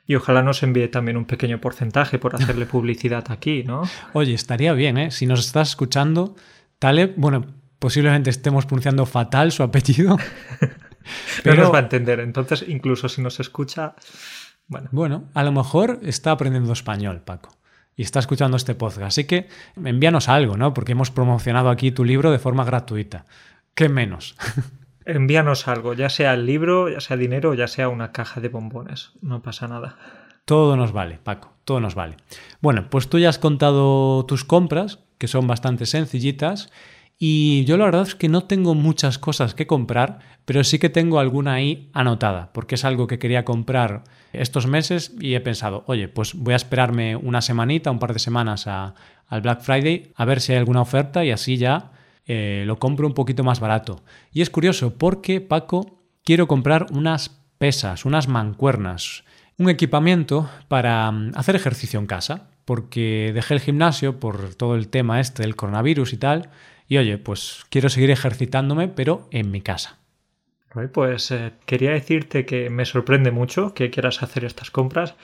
Y 0.06 0.15
ojalá 0.15 0.41
nos 0.41 0.63
envíe 0.63 0.88
también 0.88 1.17
un 1.17 1.26
pequeño 1.26 1.60
porcentaje 1.60 2.17
por 2.17 2.36
hacerle 2.36 2.65
publicidad 2.67 3.26
aquí, 3.30 3.63
¿no? 3.63 3.84
Oye, 4.13 4.34
estaría 4.34 4.73
bien, 4.73 4.97
¿eh? 4.97 5.12
Si 5.12 5.26
nos 5.26 5.45
estás 5.45 5.69
escuchando, 5.69 6.36
Taleb, 6.80 7.13
bueno, 7.17 7.45
posiblemente 7.80 8.30
estemos 8.30 8.65
pronunciando 8.65 9.06
fatal 9.06 9.52
su 9.52 9.63
apellido. 9.63 10.17
Pero 11.43 11.56
no 11.56 11.63
nos 11.63 11.73
va 11.73 11.80
a 11.80 11.82
entender. 11.82 12.21
Entonces, 12.21 12.63
incluso 12.67 13.10
si 13.10 13.21
nos 13.21 13.39
escucha. 13.39 13.95
Bueno. 14.69 14.89
bueno, 14.91 15.23
a 15.34 15.43
lo 15.43 15.54
mejor 15.54 16.00
está 16.04 16.32
aprendiendo 16.32 16.73
español, 16.73 17.21
Paco. 17.21 17.58
Y 17.95 18.04
está 18.04 18.19
escuchando 18.19 18.58
este 18.58 18.76
podcast. 18.76 19.08
Así 19.08 19.23
que 19.23 19.47
envíanos 19.84 20.30
algo, 20.30 20.56
¿no? 20.56 20.73
Porque 20.73 20.91
hemos 20.91 21.10
promocionado 21.10 21.69
aquí 21.69 21.91
tu 21.91 22.06
libro 22.06 22.32
de 22.32 22.39
forma 22.39 22.63
gratuita. 22.63 23.26
¿Qué 23.78 23.90
menos? 23.90 24.36
envíanos 25.06 25.68
algo, 25.68 25.94
ya 25.94 26.10
sea 26.10 26.34
el 26.34 26.48
libro, 26.48 26.90
ya 26.90 27.00
sea 27.00 27.16
dinero, 27.16 27.54
ya 27.54 27.68
sea 27.68 27.90
una 27.90 28.12
caja 28.12 28.42
de 28.42 28.50
bombones. 28.50 29.12
No 29.22 29.44
pasa 29.44 29.68
nada. 29.68 29.96
Todo 30.46 30.76
nos 30.76 30.94
vale, 30.94 31.20
Paco, 31.24 31.54
todo 31.63 31.80
nos 31.80 31.94
vale. 31.94 32.18
Bueno, 32.60 32.90
pues 32.90 33.08
tú 33.08 33.20
ya 33.20 33.30
has 33.30 33.38
contado 33.38 34.26
tus 34.26 34.44
compras, 34.44 34.98
que 35.20 35.28
son 35.28 35.46
bastante 35.46 35.86
sencillitas, 35.86 36.72
y 37.20 37.66
yo 37.66 37.78
la 37.78 37.86
verdad 37.86 38.02
es 38.02 38.16
que 38.16 38.30
no 38.30 38.46
tengo 38.46 38.74
muchas 38.74 39.20
cosas 39.20 39.54
que 39.54 39.68
comprar, 39.68 40.22
pero 40.46 40.63
sí 40.63 40.80
que 40.80 40.90
tengo 40.90 41.20
alguna 41.20 41.54
ahí 41.54 41.92
anotada, 41.94 42.52
porque 42.54 42.76
es 42.76 42.84
algo 42.84 43.06
que 43.06 43.20
quería 43.20 43.46
comprar 43.46 44.06
estos 44.34 44.66
meses 44.66 45.13
y 45.20 45.36
he 45.36 45.40
pensado, 45.40 45.84
oye, 45.86 46.08
pues 46.08 46.34
voy 46.34 46.54
a 46.54 46.58
esperarme 46.58 47.16
una 47.16 47.42
semanita, 47.42 47.92
un 47.92 48.00
par 48.00 48.13
de 48.13 48.20
semanas 48.20 48.66
al 48.66 49.42
Black 49.44 49.62
Friday, 49.62 50.13
a 50.16 50.26
ver 50.26 50.42
si 50.42 50.54
hay 50.54 50.58
alguna 50.58 50.82
oferta 50.82 51.24
y 51.24 51.30
así 51.30 51.58
ya 51.58 51.92
eh, 52.28 52.63
lo 52.66 52.78
compro 52.78 53.08
un 53.08 53.13
poquito 53.13 53.44
más 53.44 53.60
barato. 53.60 54.04
Y 54.32 54.42
es 54.42 54.50
curioso 54.50 54.98
porque, 54.98 55.42
Paco, 55.42 56.04
quiero 56.24 56.48
comprar 56.48 56.88
unas 56.92 57.30
pesas, 57.58 58.06
unas 58.06 58.28
mancuernas, 58.28 59.24
un 59.58 59.70
equipamiento 59.70 60.50
para 60.68 61.12
mm, 61.12 61.32
hacer 61.36 61.56
ejercicio 61.56 62.00
en 62.00 62.06
casa, 62.06 62.50
porque 62.66 63.32
dejé 63.34 63.54
el 63.54 63.62
gimnasio 63.62 64.20
por 64.20 64.56
todo 64.56 64.76
el 64.76 64.90
tema 64.90 65.20
este 65.20 65.44
del 65.44 65.56
coronavirus 65.56 66.13
y 66.13 66.18
tal, 66.18 66.50
y 66.88 66.98
oye, 66.98 67.18
pues 67.18 67.66
quiero 67.70 67.90
seguir 67.90 68.12
ejercitándome, 68.12 68.88
pero 68.88 69.28
en 69.32 69.52
mi 69.52 69.62
casa. 69.62 69.98
Pues 70.94 71.32
eh, 71.32 71.54
quería 71.66 71.92
decirte 71.92 72.46
que 72.46 72.70
me 72.70 72.86
sorprende 72.86 73.32
mucho 73.32 73.74
que 73.74 73.90
quieras 73.90 74.22
hacer 74.22 74.46
estas 74.46 74.70
compras, 74.70 75.16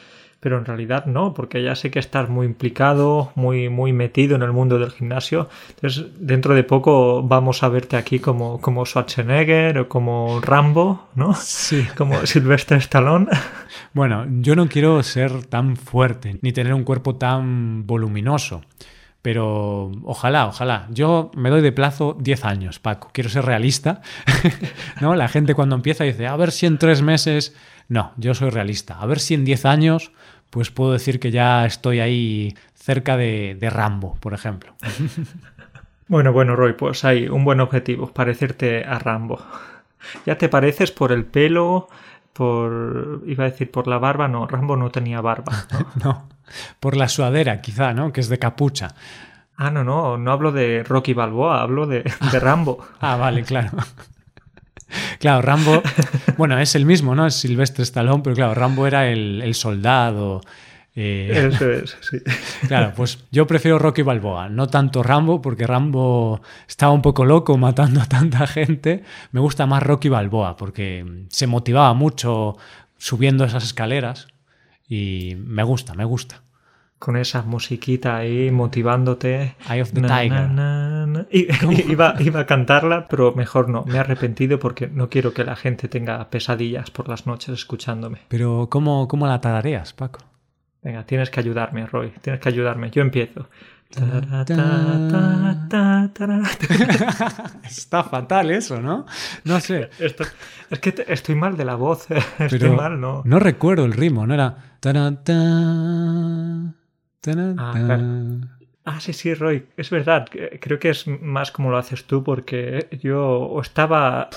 pero 0.43 0.57
en 0.57 0.65
realidad 0.65 1.05
no, 1.05 1.33
porque 1.33 1.63
ya 1.63 1.73
sé 1.73 1.89
que 1.89 1.99
estás 1.99 2.27
muy 2.27 2.45
implicado, 2.45 3.31
muy, 3.35 3.69
muy 3.69 3.93
metido 3.93 4.35
en 4.35 4.41
el 4.41 4.51
mundo 4.51 4.77
del 4.77 4.91
gimnasio. 4.91 5.47
Entonces, 5.69 6.07
dentro 6.19 6.53
de 6.53 6.65
poco 6.65 7.23
vamos 7.23 7.63
a 7.63 7.69
verte 7.69 7.95
aquí 7.95 8.19
como, 8.19 8.59
como 8.59 8.85
Schwarzenegger 8.85 9.79
o 9.79 9.87
como 9.87 10.41
Rambo, 10.41 11.07
¿no? 11.15 11.33
Sí. 11.33 11.87
Como 11.97 12.25
Sylvester 12.25 12.77
Stallone. 12.79 13.27
Bueno, 13.93 14.25
yo 14.41 14.55
no 14.57 14.67
quiero 14.67 15.01
ser 15.01 15.45
tan 15.45 15.77
fuerte, 15.77 16.37
ni 16.41 16.51
tener 16.51 16.73
un 16.73 16.83
cuerpo 16.83 17.15
tan 17.15 17.87
voluminoso. 17.87 18.63
Pero 19.21 19.91
ojalá, 20.03 20.47
ojalá. 20.47 20.87
Yo 20.89 21.31
me 21.37 21.49
doy 21.49 21.61
de 21.61 21.71
plazo 21.71 22.17
10 22.19 22.43
años, 22.43 22.79
Paco. 22.79 23.09
Quiero 23.13 23.29
ser 23.29 23.45
realista. 23.45 24.01
¿No? 24.99 25.15
La 25.15 25.29
gente 25.29 25.55
cuando 25.55 25.75
empieza 25.75 26.03
dice, 26.03 26.27
a 26.27 26.35
ver 26.35 26.51
si 26.51 26.65
en 26.65 26.77
tres 26.77 27.01
meses. 27.01 27.55
No, 27.87 28.11
yo 28.17 28.33
soy 28.33 28.49
realista. 28.49 28.99
A 28.99 29.05
ver 29.05 29.19
si 29.19 29.33
en 29.33 29.45
10 29.45 29.65
años, 29.65 30.11
pues 30.53 30.69
puedo 30.69 30.93
decir 30.93 31.19
que 31.19 31.31
ya 31.31 31.65
estoy 31.65 31.99
ahí 31.99 32.55
cerca 32.75 33.17
de, 33.17 33.57
de 33.59 33.69
Rambo, 33.71 34.17
por 34.19 34.33
ejemplo. 34.33 34.73
Bueno, 36.05 36.33
bueno, 36.33 36.57
Roy, 36.57 36.73
pues 36.73 37.05
hay 37.05 37.29
un 37.29 37.45
buen 37.45 37.61
objetivo, 37.61 38.07
parecerte 38.07 38.83
a 38.83 38.99
Rambo. 38.99 39.41
Ya 40.25 40.37
te 40.37 40.49
pareces 40.49 40.91
por 40.91 41.13
el 41.13 41.23
pelo, 41.23 41.87
por... 42.33 43.23
iba 43.25 43.45
a 43.45 43.49
decir 43.49 43.71
por 43.71 43.87
la 43.87 43.97
barba, 43.99 44.27
no, 44.27 44.45
Rambo 44.45 44.75
no 44.75 44.91
tenía 44.91 45.21
barba. 45.21 45.53
¿no? 45.71 45.87
no, 46.03 46.29
por 46.81 46.97
la 46.97 47.07
sudadera 47.07 47.61
quizá, 47.61 47.93
¿no? 47.93 48.11
Que 48.11 48.19
es 48.19 48.27
de 48.27 48.37
capucha. 48.37 48.89
Ah, 49.55 49.71
no, 49.71 49.85
no, 49.85 50.17
no 50.17 50.31
hablo 50.33 50.51
de 50.51 50.83
Rocky 50.83 51.13
Balboa, 51.13 51.61
hablo 51.61 51.87
de, 51.87 52.03
de 52.03 52.39
Rambo. 52.39 52.85
Ah, 52.99 53.15
vale, 53.15 53.43
claro. 53.43 53.71
Claro, 55.19 55.41
Rambo, 55.41 55.81
bueno, 56.37 56.57
es 56.59 56.75
el 56.75 56.85
mismo, 56.85 57.15
¿no? 57.15 57.25
Es 57.27 57.35
Silvestre 57.35 57.83
Stallone, 57.83 58.21
pero 58.23 58.35
claro, 58.35 58.53
Rambo 58.53 58.87
era 58.87 59.07
el, 59.09 59.41
el 59.43 59.53
soldado. 59.55 60.41
eh, 60.95 61.49
Eso 61.53 61.69
es, 61.71 61.97
sí. 62.01 62.17
Claro, 62.67 62.93
pues 62.95 63.19
yo 63.31 63.47
prefiero 63.47 63.79
Rocky 63.79 64.01
Balboa, 64.03 64.49
no 64.49 64.67
tanto 64.67 65.03
Rambo, 65.03 65.41
porque 65.41 65.65
Rambo 65.67 66.41
estaba 66.67 66.91
un 66.91 67.01
poco 67.01 67.25
loco 67.25 67.57
matando 67.57 68.01
a 68.01 68.05
tanta 68.05 68.45
gente. 68.47 69.03
Me 69.31 69.39
gusta 69.39 69.65
más 69.65 69.83
Rocky 69.83 70.09
Balboa, 70.09 70.55
porque 70.55 71.25
se 71.29 71.47
motivaba 71.47 71.93
mucho 71.93 72.57
subiendo 72.97 73.43
esas 73.43 73.63
escaleras 73.63 74.27
y 74.87 75.35
me 75.37 75.63
gusta, 75.63 75.93
me 75.93 76.05
gusta. 76.05 76.43
Con 77.03 77.17
esa 77.17 77.41
musiquita 77.41 78.15
ahí 78.15 78.49
motivándote. 78.49 79.55
Eye 79.69 79.81
of 79.81 79.91
the 79.91 79.99
Na, 80.01 80.07
Tiger. 80.07 80.49
na, 80.49 81.05
na, 81.05 81.05
na. 81.05 81.25
I- 81.31 81.47
iba, 81.91 82.15
iba 82.19 82.39
a 82.39 82.45
cantarla, 82.45 83.07
pero 83.09 83.33
mejor 83.35 83.67
no. 83.67 83.83
Me 83.85 83.95
he 83.95 83.99
arrepentido 83.99 84.57
porque 84.57 84.87
no 84.87 85.09
quiero 85.09 85.33
que 85.33 85.43
la 85.43 85.57
gente 85.57 85.89
tenga 85.89 86.29
pesadillas 86.29 86.91
por 86.91 87.09
las 87.09 87.27
noches 87.27 87.49
escuchándome. 87.55 88.19
Pero 88.29 88.67
¿cómo, 88.71 89.07
cómo 89.09 89.27
la 89.27 89.41
tarareas, 89.41 89.91
Paco? 89.91 90.21
Venga, 90.81 91.03
tienes 91.05 91.29
que 91.29 91.41
ayudarme, 91.41 91.85
Roy. 91.87 92.13
Tienes 92.21 92.39
que 92.41 92.47
ayudarme. 92.49 92.89
Yo 92.89 93.01
empiezo. 93.01 93.49
Está 97.63 98.03
fatal 98.03 98.49
eso, 98.51 98.81
¿no? 98.81 99.05
No 99.43 99.59
sé. 99.59 99.89
Esto- 99.99 100.23
es 100.69 100.79
que 100.79 100.91
te- 100.93 101.11
estoy 101.13 101.35
mal 101.35 101.55
de 101.57 101.65
la 101.65 101.75
voz. 101.75 102.07
Estoy 102.39 102.69
mal, 102.71 102.99
¿no? 102.99 103.21
no 103.25 103.39
recuerdo 103.39 103.85
el 103.85 103.93
ritmo, 103.93 104.25
¿no 104.25 104.33
era? 104.33 104.55
Ah, 107.57 107.73
claro. 107.73 108.03
Ah, 108.85 108.99
sí, 108.99 109.13
sí, 109.13 109.33
Roy, 109.33 109.65
es 109.77 109.89
verdad. 109.89 110.27
Creo 110.59 110.77
que 110.77 110.89
es 110.89 111.07
más 111.07 111.51
como 111.51 111.71
lo 111.71 111.77
haces 111.77 112.03
tú, 112.05 112.23
porque 112.23 112.87
yo 113.01 113.59
estaba 113.61 114.29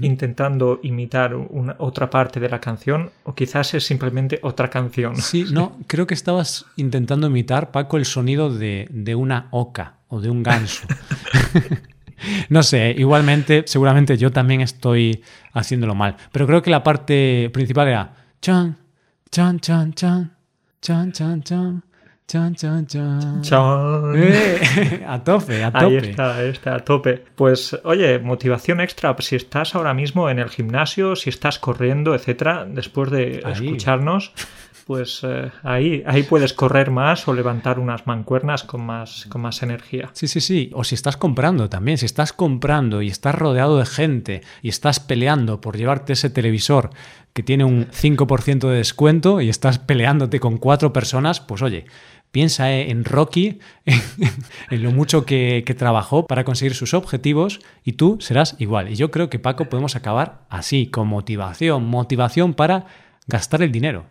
intentando 0.00 0.80
imitar 0.82 1.34
una, 1.34 1.76
otra 1.78 2.08
parte 2.08 2.40
de 2.40 2.48
la 2.48 2.60
canción, 2.60 3.10
o 3.24 3.34
quizás 3.34 3.74
es 3.74 3.84
simplemente 3.84 4.40
otra 4.42 4.68
canción. 4.68 5.16
Sí, 5.16 5.46
no, 5.52 5.78
creo 5.86 6.06
que 6.06 6.14
estabas 6.14 6.66
intentando 6.76 7.26
imitar, 7.26 7.70
Paco, 7.70 7.96
el 7.96 8.04
sonido 8.04 8.52
de, 8.52 8.88
de 8.90 9.14
una 9.14 9.48
oca 9.50 9.98
o 10.08 10.20
de 10.20 10.30
un 10.30 10.42
ganso. 10.42 10.86
no 12.48 12.62
sé, 12.62 12.94
igualmente, 12.96 13.64
seguramente 13.66 14.16
yo 14.16 14.32
también 14.32 14.62
estoy 14.62 15.22
haciéndolo 15.52 15.94
mal. 15.94 16.16
Pero 16.32 16.46
creo 16.46 16.62
que 16.62 16.70
la 16.70 16.82
parte 16.82 17.50
principal 17.52 17.88
era 17.88 18.14
chan, 18.40 18.78
chan, 19.30 19.60
chan, 19.60 19.92
chan, 19.94 20.36
chan, 20.80 21.12
chan, 21.12 21.42
chan, 21.42 21.84
chan, 22.32 22.54
chan, 22.54 22.86
chan. 22.86 23.42
Chan. 23.42 24.14
Eh, 24.16 25.04
a 25.06 25.22
tope, 25.22 25.62
a 25.62 25.70
tope. 25.70 25.84
Ahí 25.84 25.96
está, 25.96 26.36
ahí 26.36 26.48
está, 26.48 26.74
a 26.76 26.78
tope. 26.78 27.22
Pues, 27.34 27.78
oye, 27.84 28.18
motivación 28.20 28.80
extra. 28.80 29.14
Si 29.18 29.36
estás 29.36 29.74
ahora 29.74 29.92
mismo 29.92 30.30
en 30.30 30.38
el 30.38 30.48
gimnasio, 30.48 31.14
si 31.14 31.28
estás 31.28 31.58
corriendo, 31.58 32.14
etcétera, 32.14 32.64
después 32.66 33.10
de 33.10 33.42
Ahí. 33.44 33.52
escucharnos, 33.52 34.32
pues 34.86 35.20
eh, 35.24 35.50
ahí, 35.62 36.02
ahí 36.06 36.22
puedes 36.22 36.54
correr 36.54 36.90
más 36.90 37.28
o 37.28 37.34
levantar 37.34 37.78
unas 37.78 38.06
mancuernas 38.06 38.64
con 38.64 38.82
más, 38.86 39.26
con 39.28 39.42
más 39.42 39.62
energía. 39.62 40.08
Sí, 40.14 40.26
sí, 40.26 40.40
sí. 40.40 40.70
O 40.72 40.84
si 40.84 40.94
estás 40.94 41.18
comprando 41.18 41.68
también, 41.68 41.98
si 41.98 42.06
estás 42.06 42.32
comprando 42.32 43.02
y 43.02 43.08
estás 43.08 43.34
rodeado 43.34 43.76
de 43.76 43.84
gente 43.84 44.40
y 44.62 44.70
estás 44.70 45.00
peleando 45.00 45.60
por 45.60 45.76
llevarte 45.76 46.14
ese 46.14 46.30
televisor 46.30 46.90
que 47.34 47.42
tiene 47.42 47.64
un 47.64 47.86
5% 47.86 48.68
de 48.68 48.76
descuento 48.76 49.40
y 49.40 49.48
estás 49.48 49.78
peleándote 49.78 50.38
con 50.38 50.58
cuatro 50.58 50.92
personas, 50.92 51.40
pues 51.40 51.62
oye, 51.62 51.86
piensa 52.32 52.72
eh, 52.72 52.90
en 52.90 53.04
Rocky, 53.04 53.60
en, 53.86 54.00
en 54.70 54.82
lo 54.82 54.90
mucho 54.90 55.24
que, 55.24 55.62
que 55.64 55.74
trabajó 55.74 56.26
para 56.26 56.44
conseguir 56.44 56.74
sus 56.74 56.94
objetivos 56.94 57.60
y 57.84 57.92
tú 57.92 58.18
serás 58.20 58.56
igual. 58.58 58.90
Y 58.90 58.96
yo 58.96 59.10
creo 59.12 59.30
que 59.30 59.38
Paco 59.38 59.66
podemos 59.66 59.94
acabar 59.94 60.40
así, 60.48 60.88
con 60.88 61.06
motivación, 61.06 61.86
motivación 61.86 62.54
para 62.54 62.86
gastar 63.28 63.62
el 63.62 63.70
dinero. 63.70 64.06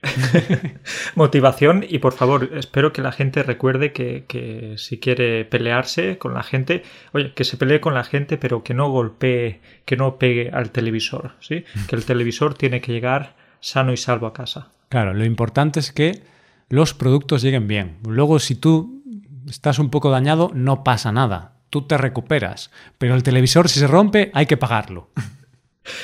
Motivación 1.16 1.84
y 1.88 1.98
por 1.98 2.12
favor, 2.12 2.50
espero 2.54 2.92
que 2.92 3.02
la 3.02 3.12
gente 3.12 3.42
recuerde 3.42 3.92
que, 3.92 4.24
que 4.28 4.74
si 4.76 4.98
quiere 4.98 5.44
pelearse 5.44 6.18
con 6.18 6.34
la 6.34 6.42
gente, 6.42 6.84
oye, 7.12 7.32
que 7.34 7.44
se 7.44 7.56
pelee 7.56 7.80
con 7.80 7.94
la 7.94 8.04
gente, 8.04 8.38
pero 8.38 8.62
que 8.62 8.74
no 8.74 8.90
golpee, 8.90 9.60
que 9.84 9.96
no 9.96 10.16
pegue 10.18 10.50
al 10.52 10.70
televisor, 10.70 11.32
¿sí? 11.40 11.64
Que 11.88 11.96
el 11.96 12.04
televisor 12.04 12.54
tiene 12.54 12.80
que 12.80 12.92
llegar 12.92 13.34
sano 13.60 13.92
y 13.92 13.96
salvo 13.96 14.28
a 14.28 14.32
casa. 14.32 14.68
Claro, 14.88 15.14
lo 15.14 15.24
importante 15.24 15.80
es 15.80 15.92
que 15.92 16.22
los 16.68 16.94
productos 16.94 17.42
lleguen 17.42 17.66
bien. 17.68 17.98
Luego, 18.06 18.38
si 18.38 18.54
tú 18.54 19.02
estás 19.48 19.78
un 19.78 19.90
poco 19.90 20.10
dañado, 20.10 20.50
no 20.54 20.84
pasa 20.84 21.12
nada. 21.12 21.54
Tú 21.70 21.82
te 21.86 21.98
recuperas. 21.98 22.70
Pero 22.98 23.14
el 23.14 23.22
televisor, 23.22 23.68
si 23.68 23.80
se 23.80 23.86
rompe, 23.86 24.30
hay 24.34 24.46
que 24.46 24.56
pagarlo. 24.56 25.10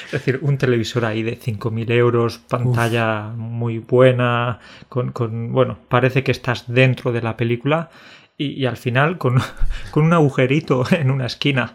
Es 0.07 0.13
decir, 0.13 0.39
un 0.43 0.57
televisor 0.57 1.05
ahí 1.05 1.23
de 1.23 1.39
5.000 1.39 1.91
euros, 1.93 2.39
pantalla 2.39 3.29
muy 3.37 3.79
buena, 3.79 4.59
con, 4.89 5.13
con, 5.13 5.53
bueno, 5.53 5.79
parece 5.89 6.25
que 6.25 6.33
estás 6.33 6.65
dentro 6.67 7.13
de 7.13 7.21
la 7.21 7.37
película 7.37 7.91
y, 8.39 8.53
y 8.53 8.67
al 8.67 8.79
final 8.79 9.19
con, 9.19 9.39
con 9.91 10.05
un 10.05 10.13
agujerito 10.13 10.85
en 10.91 11.11
una 11.11 11.27
esquina. 11.27 11.75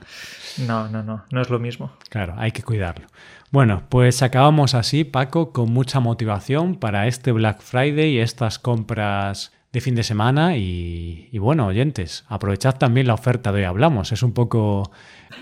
No, 0.57 0.89
no, 0.89 1.03
no, 1.03 1.25
no 1.31 1.41
es 1.41 1.49
lo 1.49 1.59
mismo. 1.59 1.93
Claro, 2.09 2.33
hay 2.37 2.51
que 2.51 2.63
cuidarlo. 2.63 3.07
Bueno, 3.51 3.83
pues 3.89 4.21
acabamos 4.21 4.75
así, 4.75 5.03
Paco, 5.03 5.51
con 5.51 5.71
mucha 5.73 5.99
motivación 5.99 6.75
para 6.75 7.07
este 7.07 7.31
Black 7.31 7.61
Friday 7.61 8.11
y 8.11 8.19
estas 8.19 8.59
compras 8.59 9.51
de 9.71 9.81
fin 9.81 9.95
de 9.95 10.03
semana. 10.03 10.55
Y, 10.55 11.29
y 11.31 11.37
bueno, 11.39 11.65
oyentes, 11.65 12.25
aprovechad 12.27 12.77
también 12.77 13.07
la 13.07 13.15
oferta 13.15 13.51
de 13.51 13.61
hoy 13.61 13.65
hablamos. 13.65 14.11
Es 14.11 14.21
un 14.21 14.33
poco 14.33 14.91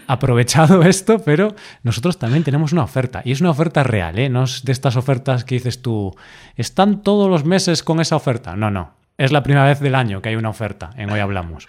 aprovechado 0.07 0.83
esto, 0.83 1.19
pero 1.19 1.53
nosotros 1.83 2.17
también 2.17 2.45
tenemos 2.45 2.71
una 2.71 2.83
oferta. 2.83 3.21
Y 3.25 3.33
es 3.33 3.41
una 3.41 3.49
oferta 3.49 3.83
real, 3.83 4.17
¿eh? 4.19 4.29
No 4.29 4.43
es 4.43 4.63
de 4.63 4.71
estas 4.71 4.95
ofertas 4.95 5.43
que 5.43 5.55
dices 5.55 5.81
tú, 5.81 6.15
¿están 6.55 7.03
todos 7.03 7.29
los 7.29 7.43
meses 7.43 7.83
con 7.83 7.99
esa 7.99 8.15
oferta? 8.15 8.55
No, 8.55 8.71
no. 8.71 8.95
Es 9.17 9.33
la 9.33 9.43
primera 9.43 9.65
vez 9.65 9.81
del 9.81 9.95
año 9.95 10.21
que 10.21 10.29
hay 10.29 10.35
una 10.35 10.49
oferta 10.49 10.91
en 10.95 11.09
Hoy 11.09 11.19
Hablamos. 11.19 11.67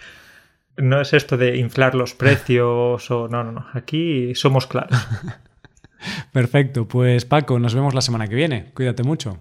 No 0.77 1.01
es 1.01 1.13
esto 1.13 1.35
de 1.35 1.57
inflar 1.57 1.95
los 1.95 2.13
precios 2.15 3.11
o 3.11 3.27
no, 3.27 3.43
no, 3.43 3.51
no. 3.51 3.65
Aquí 3.73 4.33
somos 4.35 4.67
claros. 4.67 4.97
Perfecto, 6.31 6.87
pues 6.87 7.25
Paco, 7.25 7.59
nos 7.59 7.73
vemos 7.75 7.93
la 7.93 8.01
semana 8.01 8.27
que 8.27 8.35
viene. 8.35 8.71
Cuídate 8.73 9.03
mucho. 9.03 9.39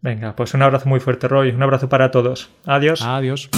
Venga, 0.00 0.36
pues 0.36 0.54
un 0.54 0.62
abrazo 0.62 0.88
muy 0.88 1.00
fuerte, 1.00 1.26
Roy. 1.26 1.50
Un 1.50 1.62
abrazo 1.62 1.88
para 1.88 2.10
todos. 2.10 2.50
Adiós. 2.64 3.02
Adiós. 3.02 3.50